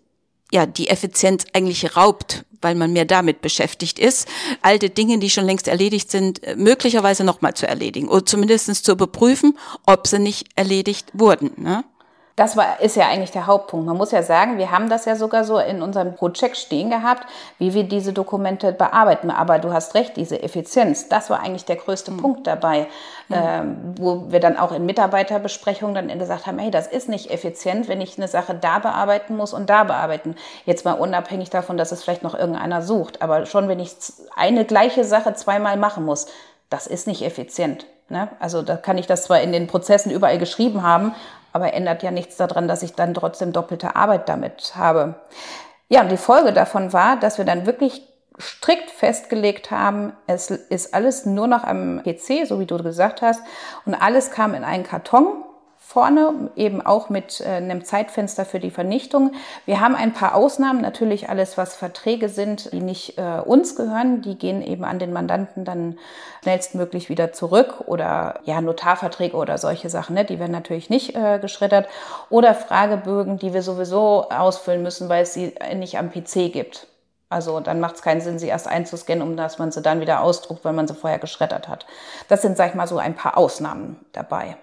ja, 0.52 0.66
die 0.66 0.88
Effizienz 0.88 1.46
eigentlich 1.52 1.96
raubt, 1.96 2.44
weil 2.60 2.74
man 2.74 2.92
mehr 2.92 3.06
damit 3.06 3.40
beschäftigt 3.40 3.98
ist, 3.98 4.28
alte 4.60 4.90
Dinge, 4.90 5.18
die 5.18 5.30
schon 5.30 5.46
längst 5.46 5.66
erledigt 5.66 6.10
sind, 6.10 6.42
äh, 6.44 6.54
möglicherweise 6.56 7.24
nochmal 7.24 7.54
zu 7.54 7.66
erledigen 7.66 8.08
oder 8.08 8.24
zumindest 8.24 8.84
zu 8.84 8.92
überprüfen, 8.92 9.58
ob 9.86 10.06
sie 10.06 10.18
nicht 10.18 10.48
erledigt 10.54 11.08
wurden. 11.14 11.50
Ne? 11.56 11.84
Das 12.34 12.56
war, 12.56 12.80
ist 12.80 12.96
ja 12.96 13.08
eigentlich 13.08 13.30
der 13.30 13.46
Hauptpunkt. 13.46 13.86
Man 13.86 13.96
muss 13.96 14.10
ja 14.10 14.22
sagen, 14.22 14.56
wir 14.56 14.70
haben 14.70 14.88
das 14.88 15.04
ja 15.04 15.16
sogar 15.16 15.44
so 15.44 15.58
in 15.58 15.82
unserem 15.82 16.14
Projekt 16.14 16.56
stehen 16.56 16.88
gehabt, 16.88 17.26
wie 17.58 17.74
wir 17.74 17.84
diese 17.84 18.12
Dokumente 18.14 18.72
bearbeiten. 18.72 19.30
Aber 19.30 19.58
du 19.58 19.72
hast 19.72 19.94
recht, 19.94 20.16
diese 20.16 20.42
Effizienz, 20.42 21.08
das 21.08 21.28
war 21.28 21.40
eigentlich 21.40 21.66
der 21.66 21.76
größte 21.76 22.10
mhm. 22.10 22.16
Punkt 22.16 22.46
dabei, 22.46 22.86
mhm. 23.28 23.36
ähm, 23.36 23.94
wo 23.98 24.24
wir 24.30 24.40
dann 24.40 24.56
auch 24.56 24.72
in 24.72 24.86
Mitarbeiterbesprechungen 24.86 25.94
dann 25.94 26.18
gesagt 26.18 26.46
haben, 26.46 26.58
hey, 26.58 26.70
das 26.70 26.86
ist 26.86 27.08
nicht 27.08 27.30
effizient, 27.30 27.88
wenn 27.88 28.00
ich 28.00 28.16
eine 28.16 28.28
Sache 28.28 28.54
da 28.54 28.78
bearbeiten 28.78 29.36
muss 29.36 29.52
und 29.52 29.68
da 29.68 29.84
bearbeiten. 29.84 30.36
Jetzt 30.64 30.86
mal 30.86 30.94
unabhängig 30.94 31.50
davon, 31.50 31.76
dass 31.76 31.92
es 31.92 32.02
vielleicht 32.02 32.22
noch 32.22 32.34
irgendeiner 32.34 32.80
sucht. 32.80 33.20
Aber 33.20 33.44
schon, 33.44 33.68
wenn 33.68 33.80
ich 33.80 33.92
eine 34.36 34.64
gleiche 34.64 35.04
Sache 35.04 35.34
zweimal 35.34 35.76
machen 35.76 36.04
muss, 36.04 36.26
das 36.70 36.86
ist 36.86 37.06
nicht 37.06 37.22
effizient. 37.22 37.84
Ne? 38.08 38.28
Also 38.40 38.62
da 38.62 38.76
kann 38.76 38.96
ich 38.96 39.06
das 39.06 39.24
zwar 39.24 39.40
in 39.42 39.52
den 39.52 39.66
Prozessen 39.66 40.10
überall 40.10 40.38
geschrieben 40.38 40.82
haben, 40.82 41.14
aber 41.52 41.74
ändert 41.74 42.02
ja 42.02 42.10
nichts 42.10 42.36
daran, 42.36 42.68
dass 42.68 42.82
ich 42.82 42.94
dann 42.94 43.14
trotzdem 43.14 43.52
doppelte 43.52 43.96
Arbeit 43.96 44.28
damit 44.28 44.74
habe. 44.76 45.14
Ja, 45.88 46.02
und 46.02 46.10
die 46.10 46.16
Folge 46.16 46.52
davon 46.52 46.92
war, 46.92 47.16
dass 47.16 47.38
wir 47.38 47.44
dann 47.44 47.66
wirklich 47.66 48.08
strikt 48.40 48.90
festgelegt 48.90 49.70
haben, 49.70 50.14
es 50.26 50.50
ist 50.50 50.94
alles 50.94 51.26
nur 51.26 51.46
noch 51.46 51.64
am 51.64 52.02
PC, 52.02 52.46
so 52.46 52.60
wie 52.60 52.66
du 52.66 52.82
gesagt 52.82 53.22
hast, 53.22 53.42
und 53.84 53.94
alles 53.94 54.30
kam 54.30 54.54
in 54.54 54.64
einen 54.64 54.84
Karton 54.84 55.44
vorne, 55.92 56.50
eben 56.56 56.80
auch 56.80 57.10
mit 57.10 57.42
äh, 57.42 57.44
einem 57.48 57.84
Zeitfenster 57.84 58.46
für 58.46 58.60
die 58.60 58.70
Vernichtung. 58.70 59.32
Wir 59.66 59.80
haben 59.80 59.94
ein 59.94 60.14
paar 60.14 60.34
Ausnahmen, 60.34 60.80
natürlich 60.80 61.28
alles, 61.28 61.58
was 61.58 61.76
Verträge 61.76 62.30
sind, 62.30 62.72
die 62.72 62.80
nicht 62.80 63.18
äh, 63.18 63.40
uns 63.44 63.76
gehören, 63.76 64.22
die 64.22 64.38
gehen 64.38 64.62
eben 64.62 64.84
an 64.84 64.98
den 64.98 65.12
Mandanten 65.12 65.66
dann 65.66 65.98
schnellstmöglich 66.42 67.10
wieder 67.10 67.32
zurück 67.32 67.84
oder 67.86 68.40
ja, 68.44 68.62
Notarverträge 68.62 69.36
oder 69.36 69.58
solche 69.58 69.90
Sachen, 69.90 70.14
ne, 70.14 70.24
die 70.24 70.38
werden 70.38 70.52
natürlich 70.52 70.88
nicht 70.88 71.14
äh, 71.14 71.38
geschreddert 71.38 71.88
oder 72.30 72.54
Fragebögen, 72.54 73.38
die 73.38 73.52
wir 73.52 73.62
sowieso 73.62 74.30
ausfüllen 74.30 74.82
müssen, 74.82 75.10
weil 75.10 75.24
es 75.24 75.34
sie 75.34 75.54
nicht 75.74 75.98
am 75.98 76.10
PC 76.10 76.52
gibt. 76.52 76.86
Also 77.28 77.60
dann 77.60 77.80
macht 77.80 77.96
es 77.96 78.02
keinen 78.02 78.22
Sinn, 78.22 78.38
sie 78.38 78.48
erst 78.48 78.66
einzuscannen, 78.66 79.22
um 79.22 79.36
dass 79.36 79.58
man 79.58 79.72
sie 79.72 79.82
dann 79.82 80.00
wieder 80.00 80.22
ausdruckt, 80.22 80.64
weil 80.64 80.72
man 80.72 80.88
sie 80.88 80.94
vorher 80.94 81.18
geschreddert 81.18 81.68
hat. 81.68 81.86
Das 82.28 82.40
sind, 82.40 82.56
sag 82.56 82.70
ich 82.70 82.74
mal, 82.74 82.86
so 82.86 82.96
ein 82.96 83.14
paar 83.14 83.36
Ausnahmen 83.36 84.00
dabei. 84.12 84.56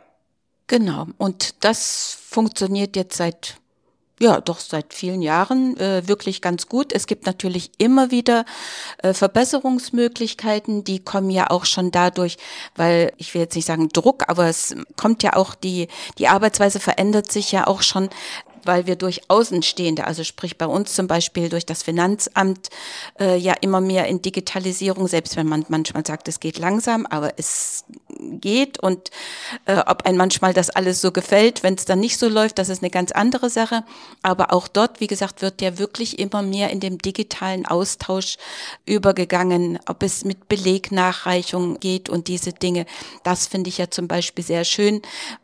Genau. 0.70 1.08
Und 1.18 1.56
das 1.66 2.16
funktioniert 2.30 2.96
jetzt 2.96 3.18
seit 3.18 3.58
ja, 4.22 4.42
doch 4.42 4.60
seit 4.60 4.94
vielen 4.94 5.22
Jahren 5.22 5.78
äh, 5.78 6.06
wirklich 6.06 6.42
ganz 6.42 6.68
gut. 6.68 6.92
Es 6.92 7.08
gibt 7.08 7.26
natürlich 7.26 7.72
immer 7.78 8.12
wieder 8.12 8.44
äh, 8.98 9.14
Verbesserungsmöglichkeiten, 9.14 10.84
die 10.84 11.00
kommen 11.00 11.30
ja 11.30 11.50
auch 11.50 11.64
schon 11.64 11.90
dadurch, 11.90 12.36
weil 12.76 13.14
ich 13.16 13.34
will 13.34 13.44
jetzt 13.44 13.56
nicht 13.56 13.66
sagen 13.66 13.88
Druck, 13.88 14.26
aber 14.28 14.48
es 14.48 14.76
kommt 14.98 15.24
ja 15.24 15.38
auch 15.38 15.56
die 15.56 15.88
die 16.18 16.28
Arbeitsweise 16.28 16.82
verändert 16.82 17.32
sich 17.32 17.54
ja 17.54 17.66
auch 17.66 17.82
schon 17.82 18.10
weil 18.66 18.88
wir 18.88 18.96
durch 18.96 19.30
Außenstehende, 19.30 20.06
also 20.06 20.24
sprich 20.24 20.58
bei 20.58 20.66
uns 20.66 20.94
zum 20.94 21.08
Beispiel 21.08 21.50
durch 21.50 21.66
das 21.66 21.82
Finanzamt, 21.84 22.70
äh, 23.20 23.38
ja 23.38 23.54
immer 23.62 23.82
mehr 23.82 24.08
in 24.08 24.22
Digitalisierung, 24.22 25.08
selbst 25.08 25.36
wenn 25.38 25.48
man 25.48 25.66
manchmal 25.70 26.06
sagt, 26.06 26.28
es 26.28 26.40
geht 26.40 26.60
langsam, 26.60 27.06
aber 27.06 27.34
es 27.38 27.86
geht 28.20 28.80
und 28.80 29.12
äh, 29.66 29.78
ob 29.86 30.06
ein 30.06 30.18
manchmal 30.18 30.54
das 30.54 30.70
alles 30.70 31.02
so 31.02 31.12
gefällt, 31.12 31.64
wenn 31.64 31.76
es 31.76 31.86
dann 31.86 32.00
nicht 32.00 32.18
so 32.18 32.28
läuft, 32.28 32.58
das 32.58 32.70
ist 32.70 32.84
eine 32.84 32.90
ganz 32.90 33.12
andere 33.12 33.50
Sache. 33.50 33.84
Aber 34.22 34.54
auch 34.54 34.68
dort, 34.68 35.00
wie 35.00 35.08
gesagt, 35.08 35.42
wird 35.42 35.62
ja 35.62 35.78
wirklich 35.78 36.20
immer 36.20 36.42
mehr 36.42 36.70
in 36.70 36.80
dem 36.80 36.98
digitalen 36.98 37.66
Austausch 37.66 38.38
übergegangen, 38.86 39.80
ob 39.88 40.04
es 40.04 40.26
mit 40.26 40.48
Belegnachreichung 40.48 41.80
geht 41.80 42.10
und 42.10 42.28
diese 42.28 42.54
Dinge. 42.54 42.86
Das 43.24 43.48
finde 43.48 43.70
ich 43.70 43.78
ja 43.78 43.90
zum 43.90 44.08
Beispiel 44.08 44.44
sehr 44.44 44.64
schön, 44.64 45.02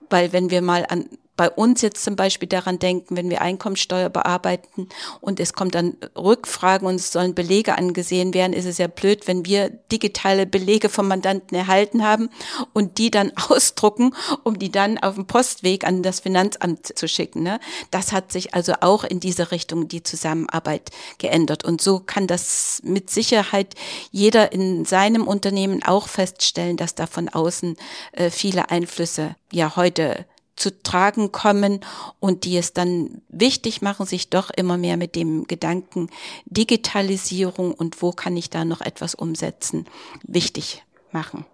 weil 0.10 0.34
wenn 0.34 0.50
wir 0.50 0.62
mal 0.62 0.86
an 0.90 1.10
bei 1.38 1.50
uns 1.50 1.82
jetzt 1.82 2.04
zum 2.04 2.16
Beispiel 2.16 2.48
daran 2.48 2.80
denken, 2.80 3.18
wenn 3.18 3.30
wir 3.30 3.42
Einkommensteuer 3.42 4.10
bearbeiten 4.10 4.88
und 5.20 5.40
es 5.40 5.54
kommt 5.54 5.76
dann 5.76 5.98
Rückfragen 6.16 6.88
und 6.88 6.96
es 6.96 7.12
sollen 7.12 7.36
Belege 7.36 7.78
angesehen 7.78 8.34
werden, 8.34 8.54
ist 8.54 8.66
es 8.66 8.78
ja 8.78 8.88
blöd, 8.88 9.28
wenn 9.28 9.46
wir 9.46 9.70
digitale 9.70 10.46
Belege 10.46 10.90
vom 10.90 11.08
Mandanten 11.08 11.58
erhalten 11.58 12.04
haben 12.04 12.30
und 12.74 12.98
die 12.98 13.12
dann 13.12 13.34
ausdrucken, 13.50 14.16
um 14.44 14.60
die 14.60 14.72
dann 14.72 14.98
auf 14.98 15.16
dem 15.16 15.28
Postweg 15.28 15.86
an 15.86 16.04
das 16.04 16.22
Finanzamt 16.22 16.98
zu 16.98 17.08
schicken. 17.08 17.44
Ne? 17.44 17.60
Das 17.92 18.12
hat 18.12 18.32
sich 18.32 18.54
also 18.54 18.74
auch 18.80 19.04
in 19.04 19.20
diese 19.20 19.52
Richtung 19.52 19.88
die 19.88 20.04
Zusammenarbeit 20.04 20.92
geändert. 21.18 21.66
Und 21.66 21.82
so 21.82 22.00
kann 22.00 22.28
das 22.28 22.82
mit 22.84 23.10
Sicherheit 23.10 23.76
jeder 24.12 24.52
in 24.54 24.86
seinem 24.86 25.28
Unternehmen 25.28 25.84
auch 25.84 26.08
feststellen, 26.08 26.78
dass 26.78 26.96
da 26.96 27.08
von 27.08 27.30
außen 27.30 27.76
äh, 28.14 28.30
viele 28.30 28.70
Einflüsse 28.70 29.36
ja 29.52 29.76
heute 29.76 30.26
zu 30.56 30.82
tragen 30.84 31.32
kommen 31.32 31.82
und 32.20 32.46
die 32.46 32.58
es 32.58 32.74
dann 32.74 33.22
wichtig 33.30 33.82
machen, 33.82 34.06
sich 34.06 34.30
doch 34.30 34.50
immer 34.50 34.78
mehr 34.78 34.98
mit 34.98 35.16
dem 35.16 35.48
Gedanken 35.48 36.10
Digitalisierung 36.46 37.74
und 37.74 38.02
wo 38.02 38.12
kann 38.12 38.38
ich 38.38 38.50
da 38.50 38.66
noch 38.66 38.82
etwas 38.82 39.16
umsetzen, 39.16 39.86
wichtig 40.24 40.84
machen. 41.12 41.46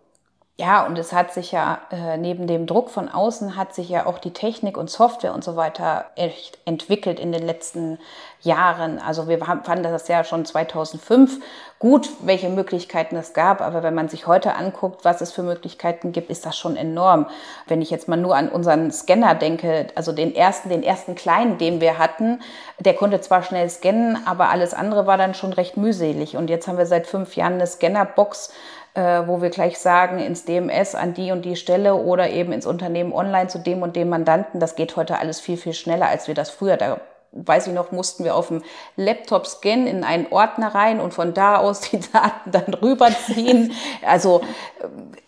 Ja, 0.61 0.85
und 0.85 0.95
es 0.99 1.11
hat 1.11 1.33
sich 1.33 1.51
ja 1.51 1.79
äh, 1.89 2.17
neben 2.17 2.45
dem 2.45 2.67
Druck 2.67 2.91
von 2.91 3.09
außen 3.09 3.55
hat 3.55 3.73
sich 3.73 3.89
ja 3.89 4.05
auch 4.05 4.19
die 4.19 4.29
Technik 4.29 4.77
und 4.77 4.91
Software 4.91 5.33
und 5.33 5.43
so 5.43 5.55
weiter 5.55 6.05
echt 6.15 6.59
entwickelt 6.65 7.19
in 7.19 7.31
den 7.31 7.43
letzten 7.43 7.97
Jahren. 8.41 8.99
Also 8.99 9.27
wir 9.27 9.39
fanden 9.39 9.81
das 9.81 10.07
ja 10.07 10.23
schon 10.23 10.45
2005 10.45 11.39
gut, 11.79 12.09
welche 12.21 12.49
Möglichkeiten 12.49 13.15
es 13.15 13.33
gab. 13.33 13.59
Aber 13.61 13.81
wenn 13.81 13.95
man 13.95 14.07
sich 14.07 14.27
heute 14.27 14.53
anguckt, 14.53 15.03
was 15.03 15.21
es 15.21 15.31
für 15.31 15.41
Möglichkeiten 15.41 16.11
gibt, 16.11 16.29
ist 16.29 16.45
das 16.45 16.55
schon 16.55 16.75
enorm. 16.75 17.25
Wenn 17.65 17.81
ich 17.81 17.89
jetzt 17.89 18.07
mal 18.07 18.17
nur 18.17 18.35
an 18.35 18.47
unseren 18.47 18.91
Scanner 18.91 19.33
denke, 19.33 19.87
also 19.95 20.11
den 20.11 20.35
ersten, 20.35 20.69
den 20.69 20.83
ersten 20.83 21.15
kleinen, 21.15 21.57
den 21.57 21.81
wir 21.81 21.97
hatten, 21.97 22.39
der 22.77 22.93
konnte 22.93 23.19
zwar 23.19 23.41
schnell 23.41 23.67
scannen, 23.67 24.27
aber 24.27 24.49
alles 24.49 24.75
andere 24.75 25.07
war 25.07 25.17
dann 25.17 25.33
schon 25.33 25.53
recht 25.53 25.75
mühselig. 25.75 26.37
Und 26.37 26.51
jetzt 26.51 26.67
haben 26.67 26.77
wir 26.77 26.85
seit 26.85 27.07
fünf 27.07 27.35
Jahren 27.35 27.53
eine 27.53 27.65
Scannerbox, 27.65 28.51
äh, 28.93 29.21
wo 29.25 29.41
wir 29.41 29.49
gleich 29.49 29.79
sagen, 29.79 30.19
ins 30.19 30.45
DMS 30.45 30.95
an 30.95 31.13
die 31.13 31.31
und 31.31 31.43
die 31.43 31.55
Stelle 31.55 31.95
oder 31.95 32.29
eben 32.29 32.51
ins 32.51 32.65
Unternehmen 32.65 33.13
online 33.13 33.47
zu 33.47 33.59
dem 33.59 33.81
und 33.81 33.95
dem 33.95 34.09
Mandanten. 34.09 34.59
Das 34.59 34.75
geht 34.75 34.95
heute 34.95 35.19
alles 35.19 35.39
viel, 35.39 35.57
viel 35.57 35.73
schneller, 35.73 36.07
als 36.07 36.27
wir 36.27 36.35
das 36.35 36.49
früher. 36.49 36.77
Da 36.77 36.99
weiß 37.33 37.67
ich 37.67 37.73
noch, 37.73 37.91
mussten 37.91 38.23
wir 38.23 38.35
auf 38.35 38.49
dem 38.49 38.63
Laptop 38.97 39.47
scannen 39.47 39.87
in 39.87 40.03
einen 40.03 40.27
Ordner 40.31 40.75
rein 40.75 40.99
und 40.99 41.13
von 41.13 41.33
da 41.33 41.57
aus 41.57 41.81
die 41.81 41.99
Daten 42.13 42.51
dann 42.51 42.73
rüberziehen. 42.73 43.73
Also 44.05 44.41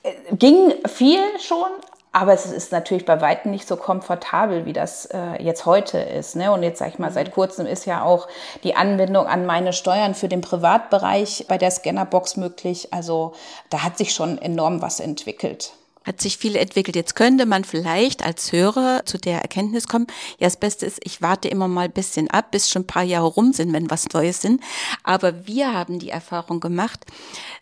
äh, 0.04 0.36
ging 0.36 0.74
viel 0.86 1.22
schon, 1.40 1.70
aber 2.14 2.34
es 2.34 2.46
ist 2.46 2.72
natürlich 2.72 3.06
bei 3.06 3.20
weitem 3.22 3.52
nicht 3.52 3.68
so 3.68 3.76
komfortabel, 3.76 4.66
wie 4.66 4.74
das 4.74 5.06
äh, 5.08 5.42
jetzt 5.44 5.66
heute 5.66 5.98
ist. 5.98 6.36
Ne? 6.36 6.52
Und 6.52 6.62
jetzt 6.62 6.78
sage 6.78 6.92
ich 6.94 7.00
mal, 7.00 7.12
seit 7.12 7.32
kurzem 7.32 7.66
ist 7.66 7.86
ja 7.86 8.04
auch 8.04 8.28
die 8.64 8.76
Anbindung 8.76 9.26
an 9.26 9.48
meine 9.48 9.74
Steuern 9.74 10.14
für 10.14 10.30
den 10.30 10.42
Privatbereich 10.42 11.46
bei 11.48 11.58
der 11.58 11.72
Scannerbox 11.72 12.38
möglich. 12.38 12.94
Also 12.94 13.34
da 13.72 13.84
hat 13.84 13.98
sich 13.98 14.14
schon 14.14 14.38
enorm 14.38 14.82
was 14.82 15.00
entwickelt 15.00 15.74
hat 16.06 16.22
sich 16.22 16.38
viel 16.38 16.56
entwickelt. 16.56 16.96
Jetzt 16.96 17.16
könnte 17.16 17.46
man 17.46 17.64
vielleicht 17.64 18.26
als 18.26 18.52
Hörer 18.52 19.04
zu 19.06 19.18
der 19.18 19.42
Erkenntnis 19.42 19.88
kommen, 19.88 20.08
ja, 20.38 20.48
das 20.48 20.58
Beste 20.58 20.86
ist, 20.86 21.00
ich 21.04 21.22
warte 21.22 21.48
immer 21.48 21.68
mal 21.68 21.86
ein 21.86 21.92
bisschen 21.92 22.30
ab, 22.30 22.52
bis 22.52 22.70
schon 22.70 22.84
ein 22.84 22.88
paar 22.88 23.04
Jahre 23.04 23.28
rum 23.28 23.54
sind, 23.54 23.74
wenn 23.74 23.90
was 23.90 24.10
Neues 24.10 24.42
sind. 24.42 24.62
Aber 25.04 25.48
wir 25.48 25.74
haben 25.74 26.00
die 26.00 26.10
Erfahrung 26.10 26.60
gemacht, 26.60 27.06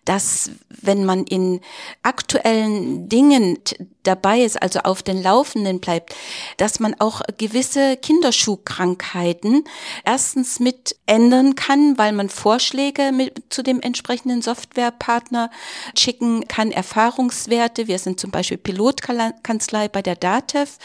dass 0.06 0.50
wenn 0.70 1.06
man 1.06 1.26
in 1.26 1.62
aktuellen 2.02 3.08
Dingen 3.08 3.60
dabei 4.04 4.42
ist, 4.42 4.62
also 4.62 4.80
auf 4.80 5.04
den 5.04 5.22
Laufenden 5.22 5.80
bleibt, 5.80 6.16
dass 6.58 6.80
man 6.80 6.96
auch 7.00 7.22
gewisse 7.38 7.98
Kinderschuhkrankheiten 7.98 9.64
erstens 10.04 10.60
mit 10.60 10.96
ändern 11.06 11.56
kann, 11.56 12.00
weil 12.00 12.14
man 12.14 12.30
Vorschläge 12.30 13.12
mit, 13.12 13.44
zu 13.50 13.62
dem 13.62 13.80
entsprechenden 13.80 14.42
Softwarepartner 14.42 15.52
schicken 15.96 16.48
kann, 16.48 16.72
Erfahrungswerte. 16.72 17.88
Wir 17.88 18.00
sind 18.00 18.20
zum 18.20 18.32
Beispiel 18.32 18.58
Pilotkanzlei 18.58 19.88
bei 19.88 20.02
der 20.02 20.16
DATEV. 20.16 20.80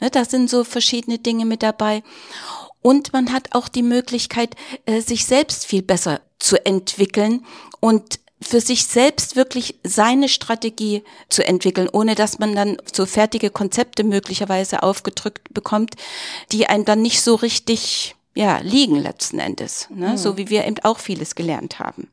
Ne, 0.00 0.10
da 0.10 0.24
sind 0.24 0.48
so 0.48 0.62
verschiedene 0.62 1.18
Dinge 1.18 1.44
mit 1.44 1.64
dabei. 1.64 2.04
Und 2.82 3.12
man 3.12 3.32
hat 3.32 3.48
auch 3.52 3.68
die 3.68 3.82
Möglichkeit, 3.82 4.54
äh, 4.86 5.00
sich 5.00 5.26
selbst 5.26 5.66
viel 5.66 5.82
besser 5.82 6.20
zu 6.38 6.64
entwickeln 6.64 7.44
und 7.80 8.20
für 8.42 8.60
sich 8.60 8.86
selbst 8.86 9.36
wirklich 9.36 9.78
seine 9.84 10.28
Strategie 10.28 11.04
zu 11.28 11.46
entwickeln, 11.46 11.88
ohne 11.92 12.14
dass 12.14 12.38
man 12.38 12.54
dann 12.54 12.78
so 12.90 13.04
fertige 13.04 13.50
Konzepte 13.50 14.02
möglicherweise 14.02 14.82
aufgedrückt 14.82 15.52
bekommt, 15.52 15.96
die 16.50 16.66
einen 16.66 16.84
dann 16.84 17.02
nicht 17.02 17.22
so 17.22 17.34
richtig 17.34 18.16
ja, 18.34 18.58
liegen 18.58 18.96
letzten 18.96 19.40
Endes, 19.40 19.88
ne? 19.90 20.10
Mhm. 20.10 20.16
so 20.16 20.36
wie 20.36 20.48
wir 20.48 20.64
eben 20.64 20.76
auch 20.84 20.98
vieles 20.98 21.34
gelernt 21.34 21.80
haben. 21.80 22.08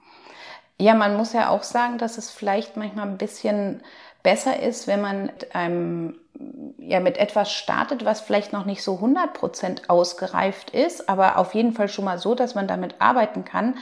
Ja, 0.80 0.94
man 0.94 1.16
muss 1.16 1.34
ja 1.34 1.50
auch 1.50 1.64
sagen, 1.64 1.98
dass 1.98 2.18
es 2.18 2.30
vielleicht 2.30 2.76
manchmal 2.76 3.08
ein 3.08 3.18
bisschen 3.18 3.82
besser 4.24 4.62
ist, 4.62 4.88
wenn 4.88 5.02
man 5.02 5.28
mit 5.28 5.56
einem 5.56 6.16
ja 6.78 7.00
mit 7.00 7.18
etwas 7.18 7.52
startet, 7.52 8.06
was 8.06 8.22
vielleicht 8.22 8.54
noch 8.54 8.66
nicht 8.66 8.84
so 8.84 8.96
100% 8.96 9.90
ausgereift 9.90 10.70
ist, 10.70 11.10
aber 11.10 11.38
auf 11.38 11.56
jeden 11.56 11.74
Fall 11.74 11.90
schon 11.90 12.06
mal 12.06 12.20
so, 12.20 12.36
dass 12.36 12.54
man 12.54 12.68
damit 12.68 12.96
arbeiten 13.00 13.44
kann 13.44 13.76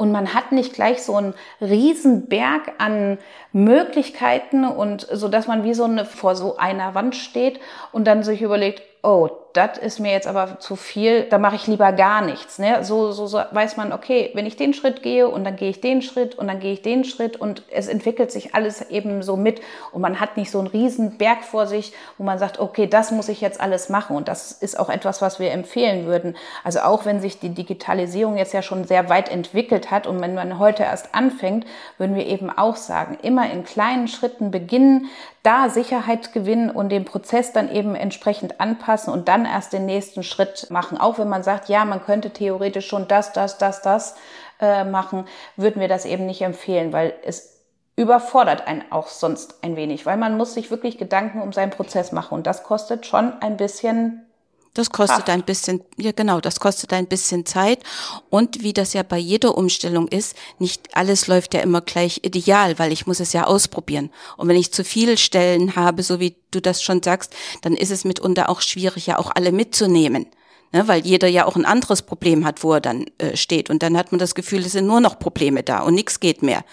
und 0.00 0.12
man 0.12 0.32
hat 0.32 0.50
nicht 0.50 0.72
gleich 0.72 1.02
so 1.02 1.14
einen 1.14 1.34
Riesenberg 1.60 2.72
an 2.78 3.18
Möglichkeiten 3.52 4.64
und 4.64 5.06
so, 5.12 5.28
dass 5.28 5.46
man 5.46 5.62
wie 5.62 5.74
so 5.74 5.84
eine 5.84 6.06
vor 6.06 6.36
so 6.36 6.56
einer 6.56 6.94
Wand 6.94 7.14
steht 7.14 7.60
und 7.92 8.06
dann 8.06 8.22
sich 8.22 8.40
überlegt, 8.40 8.80
oh, 9.02 9.30
das 9.52 9.78
ist 9.78 9.98
mir 9.98 10.12
jetzt 10.12 10.28
aber 10.28 10.60
zu 10.60 10.76
viel, 10.76 11.24
da 11.24 11.38
mache 11.38 11.56
ich 11.56 11.66
lieber 11.66 11.92
gar 11.92 12.22
nichts. 12.22 12.58
Ne? 12.58 12.84
So, 12.84 13.10
so, 13.10 13.26
so 13.26 13.40
weiß 13.50 13.76
man, 13.76 13.92
okay, 13.92 14.30
wenn 14.34 14.46
ich 14.46 14.56
den 14.56 14.74
Schritt 14.74 15.02
gehe 15.02 15.28
und 15.28 15.42
dann 15.44 15.56
gehe 15.56 15.70
ich 15.70 15.80
den 15.80 16.02
Schritt 16.02 16.36
und 16.36 16.46
dann 16.46 16.60
gehe 16.60 16.72
ich 16.72 16.82
den 16.82 17.04
Schritt 17.04 17.36
und 17.36 17.64
es 17.70 17.88
entwickelt 17.88 18.30
sich 18.30 18.54
alles 18.54 18.90
eben 18.90 19.22
so 19.22 19.36
mit 19.36 19.60
und 19.92 20.02
man 20.02 20.20
hat 20.20 20.36
nicht 20.36 20.50
so 20.50 20.58
einen 20.58 20.68
riesen 20.68 21.18
Berg 21.18 21.42
vor 21.42 21.66
sich, 21.66 21.92
wo 22.16 22.24
man 22.24 22.38
sagt, 22.38 22.60
okay, 22.60 22.86
das 22.86 23.10
muss 23.10 23.28
ich 23.28 23.40
jetzt 23.40 23.60
alles 23.60 23.88
machen 23.88 24.14
und 24.14 24.28
das 24.28 24.52
ist 24.52 24.78
auch 24.78 24.88
etwas, 24.88 25.20
was 25.20 25.40
wir 25.40 25.50
empfehlen 25.50 26.06
würden. 26.06 26.36
Also 26.62 26.80
auch 26.80 27.04
wenn 27.04 27.20
sich 27.20 27.40
die 27.40 27.50
Digitalisierung 27.50 28.36
jetzt 28.36 28.54
ja 28.54 28.62
schon 28.62 28.84
sehr 28.84 29.08
weit 29.08 29.30
entwickelt 29.30 29.90
hat 29.90 30.06
und 30.06 30.20
wenn 30.20 30.34
man 30.34 30.58
heute 30.58 30.84
erst 30.84 31.14
anfängt, 31.14 31.66
würden 31.98 32.14
wir 32.14 32.26
eben 32.26 32.50
auch 32.50 32.76
sagen, 32.76 33.18
immer 33.22 33.50
in 33.50 33.64
kleinen 33.64 34.06
Schritten 34.06 34.52
beginnen, 34.52 35.08
da 35.42 35.70
Sicherheit 35.70 36.32
gewinnen 36.32 36.70
und 36.70 36.90
den 36.90 37.04
Prozess 37.04 37.52
dann 37.52 37.70
eben 37.70 37.94
entsprechend 37.94 38.60
anpassen 38.60 39.12
und 39.12 39.28
dann 39.28 39.46
erst 39.46 39.72
den 39.72 39.86
nächsten 39.86 40.22
Schritt 40.22 40.66
machen. 40.70 40.98
Auch 40.98 41.18
wenn 41.18 41.28
man 41.28 41.42
sagt, 41.42 41.68
ja, 41.68 41.84
man 41.84 42.02
könnte 42.02 42.30
theoretisch 42.30 42.86
schon 42.86 43.08
das, 43.08 43.32
das, 43.32 43.56
das, 43.56 43.80
das 43.80 44.16
äh, 44.60 44.84
machen, 44.84 45.24
würden 45.56 45.80
wir 45.80 45.88
das 45.88 46.04
eben 46.04 46.26
nicht 46.26 46.42
empfehlen, 46.42 46.92
weil 46.92 47.14
es 47.24 47.60
überfordert 47.96 48.66
einen 48.66 48.84
auch 48.90 49.08
sonst 49.08 49.62
ein 49.62 49.76
wenig, 49.76 50.06
weil 50.06 50.16
man 50.16 50.36
muss 50.36 50.54
sich 50.54 50.70
wirklich 50.70 50.98
Gedanken 50.98 51.40
um 51.40 51.52
seinen 51.52 51.70
Prozess 51.70 52.12
machen 52.12 52.34
und 52.34 52.46
das 52.46 52.62
kostet 52.62 53.06
schon 53.06 53.40
ein 53.42 53.56
bisschen 53.56 54.26
das 54.74 54.90
kostet 54.90 55.26
Kraft. 55.26 55.30
ein 55.30 55.42
bisschen, 55.42 55.80
ja 55.96 56.12
genau, 56.12 56.40
das 56.40 56.60
kostet 56.60 56.92
ein 56.92 57.06
bisschen 57.06 57.44
Zeit. 57.44 57.80
Und 58.28 58.62
wie 58.62 58.72
das 58.72 58.92
ja 58.92 59.02
bei 59.02 59.18
jeder 59.18 59.56
Umstellung 59.58 60.06
ist, 60.08 60.36
nicht 60.58 60.96
alles 60.96 61.26
läuft 61.26 61.54
ja 61.54 61.60
immer 61.60 61.80
gleich 61.80 62.20
ideal, 62.22 62.78
weil 62.78 62.92
ich 62.92 63.06
muss 63.06 63.20
es 63.20 63.32
ja 63.32 63.44
ausprobieren. 63.44 64.10
Und 64.36 64.48
wenn 64.48 64.56
ich 64.56 64.72
zu 64.72 64.84
viele 64.84 65.16
Stellen 65.16 65.74
habe, 65.74 66.02
so 66.02 66.20
wie 66.20 66.36
du 66.50 66.60
das 66.60 66.82
schon 66.82 67.02
sagst, 67.02 67.34
dann 67.62 67.74
ist 67.74 67.90
es 67.90 68.04
mitunter 68.04 68.48
auch 68.48 68.60
schwierig, 68.60 69.06
ja 69.06 69.18
auch 69.18 69.32
alle 69.34 69.52
mitzunehmen. 69.52 70.26
Ne, 70.72 70.86
weil 70.86 71.04
jeder 71.04 71.26
ja 71.26 71.46
auch 71.46 71.56
ein 71.56 71.64
anderes 71.64 72.02
Problem 72.02 72.44
hat, 72.44 72.62
wo 72.62 72.74
er 72.74 72.80
dann 72.80 73.06
äh, 73.18 73.36
steht. 73.36 73.70
Und 73.70 73.82
dann 73.82 73.96
hat 73.96 74.12
man 74.12 74.20
das 74.20 74.36
Gefühl, 74.36 74.60
es 74.60 74.70
sind 74.70 74.86
nur 74.86 75.00
noch 75.00 75.18
Probleme 75.18 75.64
da 75.64 75.80
und 75.80 75.94
nichts 75.94 76.20
geht 76.20 76.44
mehr. 76.44 76.64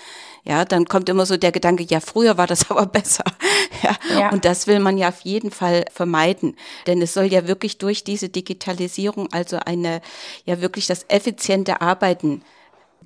Ja, 0.48 0.64
dann 0.64 0.86
kommt 0.86 1.10
immer 1.10 1.26
so 1.26 1.36
der 1.36 1.52
Gedanke, 1.52 1.84
ja, 1.84 2.00
früher 2.00 2.38
war 2.38 2.48
das 2.48 2.72
aber 2.72 2.86
besser. 2.86 3.26
Ja, 3.84 3.98
ja. 4.18 4.32
Und 4.32 4.46
das 4.46 4.66
will 4.66 4.80
man 4.80 4.98
ja 4.98 5.10
auf 5.10 5.22
jeden 5.22 5.52
Fall 5.52 5.86
vermeiden. 5.92 6.56
Denn 6.88 7.02
es 7.02 7.14
soll 7.14 7.26
ja 7.26 7.48
wirklich 7.48 7.78
durch 7.78 8.04
diese 8.04 8.30
Digitalisierung 8.30 9.32
also 9.34 9.58
eine, 9.66 10.02
ja 10.46 10.62
wirklich 10.62 10.88
das 10.88 11.06
effiziente 11.10 11.82
Arbeiten 11.82 12.44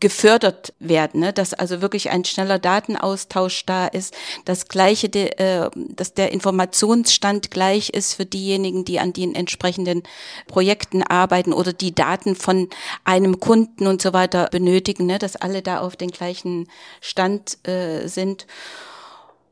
gefördert 0.02 0.74
werden, 0.80 1.22
ne? 1.22 1.32
dass 1.32 1.54
also 1.54 1.82
wirklich 1.82 2.10
ein 2.10 2.26
schneller 2.26 2.60
Datenaustausch 2.60 3.66
da 3.66 3.88
ist, 3.88 4.14
das 4.44 4.68
gleiche, 4.68 5.08
äh, 5.08 5.70
dass 5.76 6.14
der 6.14 6.34
Informationsstand 6.34 7.52
gleich 7.52 7.92
ist 7.92 8.16
für 8.16 8.26
diejenigen, 8.26 8.84
die 8.84 9.00
an 9.00 9.14
den 9.14 9.34
entsprechenden 9.36 10.04
Projekten 10.48 11.04
arbeiten 11.04 11.54
oder 11.54 11.72
die 11.72 11.96
Daten 11.96 12.36
von 12.36 12.70
einem 13.06 13.40
Kunden 13.40 13.88
und 13.88 14.02
so 14.02 14.12
weiter 14.12 14.50
benötigen, 14.52 15.06
ne? 15.06 15.20
dass 15.20 15.38
alle 15.38 15.62
da 15.62 15.80
auf 15.80 15.96
den 15.96 16.10
gleichen 16.10 16.68
Stand 17.00 17.66
äh, 17.68 18.08
sind. 18.08 18.48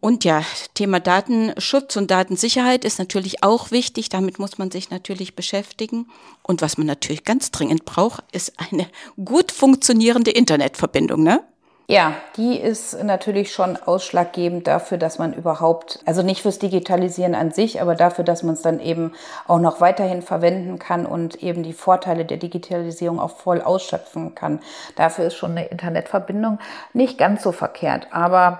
Und 0.02 0.24
ja, 0.24 0.44
Thema 0.76 1.00
Datenschutz 1.00 1.98
und 1.98 2.10
Datensicherheit 2.10 2.86
ist 2.86 3.00
natürlich 3.00 3.44
auch 3.44 3.72
wichtig. 3.72 4.10
Damit 4.10 4.40
muss 4.40 4.58
man 4.58 4.72
sich 4.72 4.90
natürlich 4.92 5.36
beschäftigen. 5.36 6.08
Und 6.42 6.62
was 6.62 6.78
man 6.78 6.88
natürlich 6.88 7.26
ganz 7.26 7.52
dringend 7.52 7.86
braucht, 7.86 8.24
ist 8.32 8.54
eine 8.72 8.88
gut 9.24 9.52
funktionierende 9.52 10.32
Internetverbindung, 10.32 11.24
ne? 11.24 11.44
Ja, 11.92 12.14
die 12.38 12.56
ist 12.56 13.04
natürlich 13.04 13.52
schon 13.52 13.76
ausschlaggebend 13.76 14.68
dafür, 14.68 15.00
dass 15.00 15.18
man 15.18 15.34
überhaupt, 15.34 16.04
also 16.06 16.22
nicht 16.22 16.44
fürs 16.44 16.60
Digitalisieren 16.60 17.34
an 17.34 17.50
sich, 17.50 17.82
aber 17.82 17.96
dafür, 17.96 18.24
dass 18.24 18.44
man 18.44 18.54
es 18.54 18.62
dann 18.62 18.80
eben 18.80 19.14
auch 19.48 19.58
noch 19.58 19.82
weiterhin 19.82 20.22
verwenden 20.22 20.78
kann 20.78 21.08
und 21.08 21.42
eben 21.42 21.64
die 21.64 21.74
Vorteile 21.74 22.26
der 22.26 22.38
Digitalisierung 22.38 23.20
auch 23.20 23.36
voll 23.38 23.60
ausschöpfen 23.60 24.36
kann. 24.36 24.60
Dafür 24.98 25.26
ist 25.26 25.34
schon 25.34 25.58
eine 25.58 25.66
Internetverbindung 25.66 26.60
nicht 26.94 27.18
ganz 27.18 27.42
so 27.42 27.52
verkehrt. 27.52 28.06
Aber 28.12 28.60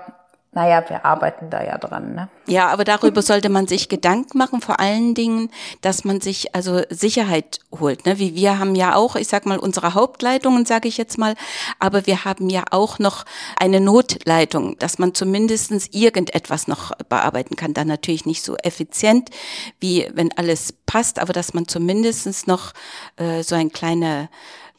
naja, 0.52 0.82
wir 0.88 1.04
arbeiten 1.04 1.48
da 1.48 1.62
ja 1.62 1.78
dran. 1.78 2.14
Ne? 2.16 2.28
Ja, 2.48 2.70
aber 2.70 2.82
darüber 2.82 3.22
sollte 3.22 3.48
man 3.48 3.68
sich 3.68 3.88
Gedanken 3.88 4.36
machen, 4.36 4.60
vor 4.60 4.80
allen 4.80 5.14
Dingen, 5.14 5.48
dass 5.80 6.02
man 6.02 6.20
sich 6.20 6.56
also 6.56 6.82
Sicherheit 6.90 7.60
holt. 7.78 8.04
Ne? 8.04 8.18
Wie 8.18 8.34
wir 8.34 8.58
haben 8.58 8.74
ja 8.74 8.96
auch, 8.96 9.14
ich 9.14 9.28
sag 9.28 9.46
mal, 9.46 9.58
unsere 9.58 9.94
Hauptleitungen, 9.94 10.66
sage 10.66 10.88
ich 10.88 10.96
jetzt 10.96 11.18
mal, 11.18 11.36
aber 11.78 12.06
wir 12.08 12.24
haben 12.24 12.50
ja 12.50 12.64
auch 12.72 12.98
noch 12.98 13.26
eine 13.60 13.80
Notleitung, 13.80 14.76
dass 14.78 14.98
man 14.98 15.14
zumindestens 15.14 15.86
irgendetwas 15.92 16.66
noch 16.66 16.90
bearbeiten 17.08 17.54
kann. 17.54 17.72
Dann 17.72 17.86
natürlich 17.86 18.26
nicht 18.26 18.42
so 18.42 18.56
effizient, 18.56 19.30
wie 19.78 20.08
wenn 20.14 20.36
alles 20.36 20.72
passt, 20.84 21.20
aber 21.20 21.32
dass 21.32 21.54
man 21.54 21.68
zumindestens 21.68 22.48
noch 22.48 22.72
äh, 23.18 23.44
so 23.44 23.54
ein 23.54 23.70
kleine 23.70 24.28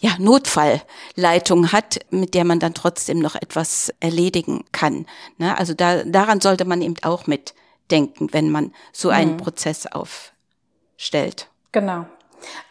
ja, 0.01 0.11
Notfallleitung 0.17 1.71
hat, 1.71 1.99
mit 2.09 2.33
der 2.33 2.43
man 2.43 2.59
dann 2.59 2.73
trotzdem 2.73 3.19
noch 3.19 3.35
etwas 3.35 3.93
erledigen 3.99 4.65
kann. 4.71 5.05
Ne? 5.37 5.57
Also 5.57 5.75
da, 5.75 6.03
daran 6.03 6.41
sollte 6.41 6.65
man 6.65 6.81
eben 6.81 6.95
auch 7.03 7.27
mitdenken, 7.27 8.29
wenn 8.31 8.49
man 8.49 8.73
so 8.91 9.09
einen 9.09 9.33
mhm. 9.33 9.37
Prozess 9.37 9.85
aufstellt. 9.85 11.47
Genau. 11.71 12.05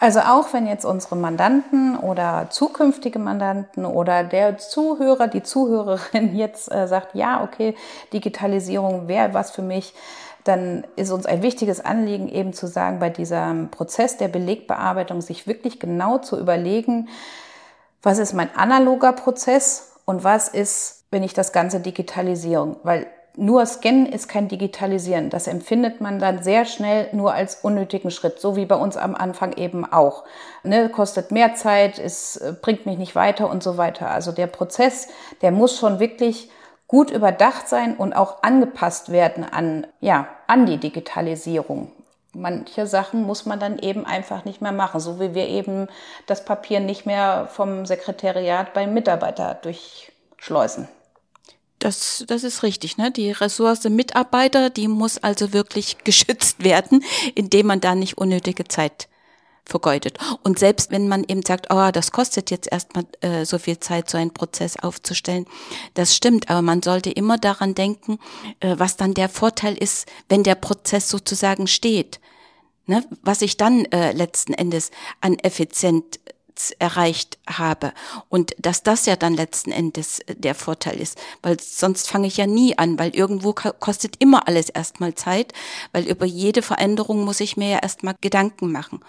Also 0.01 0.19
auch 0.21 0.53
wenn 0.53 0.67
jetzt 0.67 0.85
unsere 0.85 1.15
Mandanten 1.15 1.97
oder 1.97 2.49
zukünftige 2.51 3.21
Mandanten 3.21 3.85
oder 3.85 4.25
der 4.25 4.59
Zuhörer, 4.59 5.29
die 5.29 5.45
Zuhörerin 5.45 6.35
jetzt 6.37 6.71
äh, 6.73 6.89
sagt, 6.89 7.15
ja, 7.15 7.45
okay, 7.45 7.77
Digitalisierung 8.13 9.07
wäre 9.07 9.35
was 9.35 9.53
für 9.53 9.63
mich, 9.63 9.95
dann 10.45 10.87
ist 10.97 11.11
uns 11.11 11.27
ein 11.27 11.43
wichtiges 11.43 11.85
Anliegen 11.85 12.29
eben 12.29 12.53
zu 12.53 12.67
sagen, 12.67 12.99
bei 12.99 13.11
diesem 13.11 13.71
Prozess 13.71 14.17
der 14.17 14.29
Belegbearbeitung 14.29 15.21
sich 15.21 15.47
wirklich 15.47 15.79
genau 15.81 16.19
zu 16.19 16.39
überlegen, 16.39 17.09
was 18.03 18.19
ist 18.19 18.33
mein 18.33 18.55
analoger 18.57 19.13
Prozess 19.13 19.93
und 20.05 20.25
was 20.25 20.49
ist, 20.49 21.05
wenn 21.11 21.23
ich 21.23 21.35
das 21.35 21.53
Ganze 21.53 21.81
digitalisiere. 21.81 22.77
Weil 22.83 23.07
nur 23.37 23.65
Scannen 23.65 24.07
ist 24.07 24.29
kein 24.29 24.49
Digitalisieren. 24.49 25.31
Das 25.31 25.47
empfindet 25.47 26.01
man 26.01 26.19
dann 26.19 26.43
sehr 26.43 26.65
schnell 26.65 27.09
nur 27.13 27.33
als 27.33 27.57
unnötigen 27.57 28.11
Schritt, 28.11 28.41
so 28.41 28.57
wie 28.57 28.67
bei 28.67 28.75
uns 28.75 28.97
am 28.97 29.15
Anfang 29.15 29.53
eben 29.53 29.91
auch. 29.91 30.25
Ne, 30.65 30.89
kostet 30.89 31.31
mehr 31.31 31.55
Zeit, 31.55 31.99
es 31.99 32.43
bringt 32.61 32.87
mich 32.87 32.99
nicht 32.99 33.15
weiter 33.15 33.49
und 33.49 33.63
so 33.63 33.77
weiter. 33.77 34.11
Also 34.11 34.33
der 34.33 34.47
Prozess, 34.47 35.09
der 35.43 35.53
muss 35.53 35.79
schon 35.79 36.01
wirklich 36.01 36.51
gut 36.91 37.13
überdacht 37.13 37.69
sein 37.69 37.97
und 37.97 38.15
auch 38.15 38.43
angepasst 38.43 39.13
werden 39.13 39.45
an, 39.45 39.87
ja, 40.01 40.27
an 40.49 40.67
die 40.67 40.77
Digitalisierung. 40.77 41.93
Manche 42.33 42.89
Sachen 42.89 43.23
muss 43.23 43.47
man 43.47 43.61
dann 43.61 43.79
eben 43.79 44.05
einfach 44.05 44.45
nicht 44.45 44.61
mehr 44.61 44.73
machen, 44.73 44.99
so 44.99 45.21
wie 45.21 45.33
wir 45.33 45.47
eben 45.47 45.87
das 46.27 46.45
Papier 46.45 46.81
nicht 46.81 47.07
mehr 47.07 47.49
vom 47.53 47.87
Sekretariat 47.87 48.75
beim 48.75 48.93
Mitarbeiter 48.93 49.55
durchschleusen. 49.63 50.89
Das, 51.79 52.25
das 52.27 52.43
ist 52.43 52.65
richtig. 52.65 52.99
Ne? 52.99 53.13
Die 53.13 53.31
Ressource 53.31 53.85
Mitarbeiter, 53.85 54.69
die 54.69 54.89
muss 54.89 55.17
also 55.19 55.53
wirklich 55.53 55.99
geschützt 56.05 56.65
werden, 56.65 57.05
indem 57.37 57.69
man 57.69 57.81
da 57.81 57.95
nicht 57.95 58.19
unnötige 58.19 58.65
Zeit 58.65 59.09
vergeudet. 59.71 60.19
Und 60.43 60.59
selbst 60.59 60.91
wenn 60.91 61.09
man 61.09 61.25
eben 61.25 61.43
sagt, 61.43 61.69
oh, 61.71 61.91
das 61.93 62.13
kostet 62.13 62.51
jetzt 62.51 62.71
erstmal 62.71 63.05
äh, 63.21 63.45
so 63.45 63.59
viel 63.59 63.79
Zeit, 63.79 64.11
so 64.11 64.19
einen 64.19 64.35
Prozess 64.35 64.77
aufzustellen, 64.77 65.47
das 65.95 66.15
stimmt, 66.15 66.51
aber 66.51 66.63
man 66.63 66.83
sollte 66.83 67.11
immer 67.11 67.39
daran 67.39 67.75
denken, 67.75 68.19
äh, 68.61 68.75
was 68.79 68.97
dann 68.97 69.15
der 69.15 69.29
Vorteil 69.29 69.77
ist, 69.77 70.07
wenn 70.29 70.43
der 70.43 70.57
Prozess 70.57 71.09
sozusagen 71.09 71.67
steht. 71.67 72.21
Ne? 72.87 73.05
Was 73.23 73.43
ich 73.43 73.57
dann 73.57 73.85
äh, 73.87 74.13
letzten 74.13 74.53
Endes 74.53 74.91
an 75.21 75.39
effizient 75.39 76.19
erreicht 76.79 77.39
habe. 77.49 77.93
Und 78.29 78.55
dass 78.59 78.83
das 78.83 79.07
ja 79.07 79.17
dann 79.17 79.35
letzten 79.35 79.73
Endes 79.73 80.21
äh, 80.21 80.35
der 80.35 80.55
Vorteil 80.55 81.01
ist, 81.01 81.19
weil 81.43 81.59
sonst 81.61 82.09
fange 82.09 82.27
ich 82.27 82.37
ja 82.37 82.47
nie 82.47 82.77
an, 82.79 82.99
weil 82.99 83.15
irgendwo 83.15 83.53
kostet 83.53 84.17
immer 84.19 84.47
alles 84.49 84.69
erstmal 84.69 85.15
Zeit, 85.15 85.53
weil 85.93 86.07
über 86.07 86.27
jede 86.27 86.63
Veränderung 86.63 87.25
muss 87.25 87.41
ich 87.41 87.57
mir 87.57 87.71
ja 87.71 87.79
erstmal 87.79 88.15
Gedanken 88.21 88.73
machen. 88.73 89.01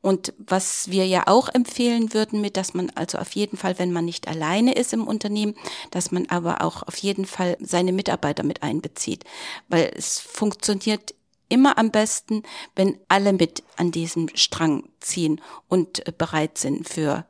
Und 0.00 0.32
was 0.38 0.90
wir 0.90 1.06
ja 1.06 1.24
auch 1.26 1.48
empfehlen 1.48 2.14
würden, 2.14 2.40
mit, 2.40 2.56
dass 2.56 2.72
man 2.72 2.90
also 2.94 3.18
auf 3.18 3.32
jeden 3.32 3.56
Fall, 3.56 3.78
wenn 3.78 3.92
man 3.92 4.04
nicht 4.04 4.28
alleine 4.28 4.72
ist 4.72 4.92
im 4.92 5.06
Unternehmen, 5.06 5.56
dass 5.90 6.12
man 6.12 6.26
aber 6.28 6.62
auch 6.62 6.84
auf 6.84 6.96
jeden 6.98 7.26
Fall 7.26 7.56
seine 7.60 7.92
Mitarbeiter 7.92 8.44
mit 8.44 8.62
einbezieht, 8.62 9.24
weil 9.68 9.90
es 9.96 10.20
funktioniert 10.20 11.14
immer 11.48 11.78
am 11.78 11.90
besten, 11.90 12.42
wenn 12.76 12.98
alle 13.08 13.32
mit 13.32 13.62
an 13.76 13.90
diesem 13.90 14.28
Strang 14.34 14.84
ziehen 15.00 15.40
und 15.68 16.06
äh, 16.06 16.12
bereit 16.12 16.58
sind 16.58 16.88
für 16.88 17.24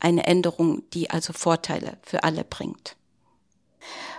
eine 0.00 0.26
Änderung, 0.26 0.82
die 0.92 1.10
also 1.10 1.32
Vorteile 1.32 1.98
für 2.02 2.22
alle 2.22 2.44
bringt. 2.44 2.96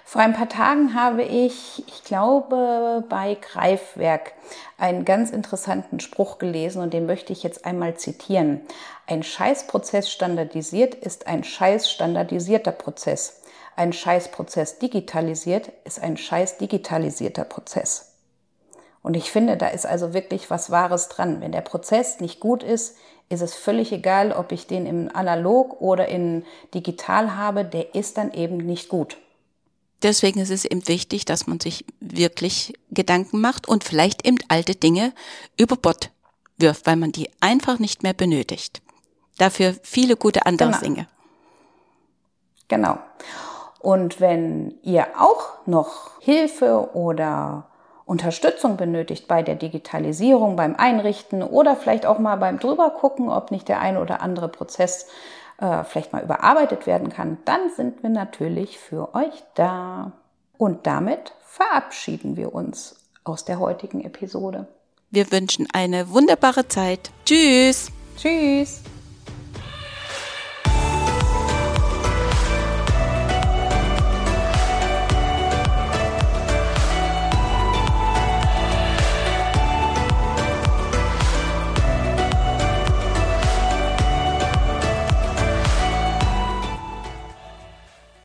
Vor 0.03 0.21
ein 0.21 0.33
paar 0.33 0.49
Tagen 0.49 0.95
habe 0.95 1.21
ich, 1.21 1.83
ich 1.87 2.03
glaube, 2.03 3.05
bei 3.09 3.35
Greifwerk 3.35 4.33
einen 4.79 5.05
ganz 5.05 5.29
interessanten 5.29 5.99
Spruch 5.99 6.39
gelesen 6.39 6.81
und 6.81 6.95
den 6.95 7.05
möchte 7.05 7.31
ich 7.31 7.43
jetzt 7.43 7.63
einmal 7.63 7.95
zitieren. 7.95 8.61
Ein 9.05 9.21
Scheißprozess 9.21 10.09
standardisiert 10.09 10.95
ist 10.95 11.27
ein 11.27 11.43
scheiß 11.43 11.91
standardisierter 11.91 12.71
Prozess. 12.71 13.41
Ein 13.75 13.93
Scheißprozess 13.93 14.79
digitalisiert 14.79 15.71
ist 15.83 16.01
ein 16.01 16.17
scheiß 16.17 16.57
digitalisierter 16.57 17.43
Prozess. 17.43 18.08
Und 19.01 19.15
ich 19.15 19.31
finde, 19.31 19.57
da 19.57 19.67
ist 19.67 19.85
also 19.85 20.13
wirklich 20.13 20.49
was 20.49 20.71
Wahres 20.71 21.07
dran. 21.07 21.41
Wenn 21.41 21.51
der 21.51 21.61
Prozess 21.61 22.19
nicht 22.19 22.39
gut 22.39 22.63
ist, 22.63 22.97
ist 23.29 23.41
es 23.41 23.53
völlig 23.53 23.91
egal, 23.91 24.31
ob 24.31 24.51
ich 24.51 24.67
den 24.67 24.85
im 24.85 25.09
Analog 25.13 25.79
oder 25.81 26.07
in 26.07 26.43
digital 26.73 27.35
habe, 27.35 27.63
der 27.63 27.95
ist 27.95 28.17
dann 28.17 28.33
eben 28.33 28.57
nicht 28.57 28.89
gut. 28.89 29.17
Deswegen 30.01 30.39
ist 30.39 30.49
es 30.49 30.65
eben 30.65 30.87
wichtig, 30.87 31.25
dass 31.25 31.45
man 31.45 31.59
sich 31.59 31.85
wirklich 31.99 32.73
Gedanken 32.89 33.41
macht 33.41 33.67
und 33.67 33.83
vielleicht 33.83 34.25
eben 34.25 34.37
alte 34.47 34.75
Dinge 34.75 35.13
über 35.57 35.75
Bord 35.75 36.09
wirft, 36.57 36.85
weil 36.87 36.95
man 36.95 37.11
die 37.11 37.29
einfach 37.41 37.79
nicht 37.79 38.03
mehr 38.03 38.13
benötigt. 38.13 38.81
Dafür 39.37 39.75
viele 39.83 40.15
gute 40.15 40.45
andere 40.45 40.69
Genau. 40.69 40.81
Dinge. 40.81 41.07
Genau. 42.67 42.97
Und 43.79 44.19
wenn 44.19 44.75
ihr 44.83 45.07
auch 45.17 45.65
noch 45.65 46.19
Hilfe 46.19 46.93
oder 46.93 47.68
Unterstützung 48.09 48.75
benötigt 48.75 49.27
bei 49.27 49.43
der 49.43 49.53
Digitalisierung, 49.53 50.55
beim 50.55 50.75
Einrichten 50.75 51.43
oder 51.43 51.75
vielleicht 51.75 52.07
auch 52.07 52.17
mal 52.17 52.37
beim 52.37 52.57
drüber 52.57 52.89
gucken, 52.89 53.29
ob 53.29 53.51
nicht 53.51 53.67
der 53.67 53.81
eine 53.81 54.01
oder 54.01 54.21
andere 54.21 54.49
Prozess 54.49 55.07
äh, 55.59 55.83
vielleicht 55.83 56.11
mal 56.11 56.23
überarbeitet 56.23 56.87
werden 56.87 57.09
kann, 57.09 57.37
dann 57.45 57.69
sind 57.75 58.01
wir 58.01 58.09
natürlich 58.09 58.79
für 58.79 59.13
euch 59.13 59.43
da. 59.53 60.13
Und 60.57 60.87
damit 60.87 61.33
verabschieden 61.45 62.35
wir 62.35 62.55
uns 62.55 62.95
aus 63.23 63.45
der 63.45 63.59
heutigen 63.59 64.03
Episode. 64.03 64.67
Wir 65.11 65.31
wünschen 65.31 65.67
eine 65.71 66.09
wunderbare 66.09 66.67
Zeit. 66.67 67.11
Tschüss! 67.25 67.91
Tschüss! 68.17 68.81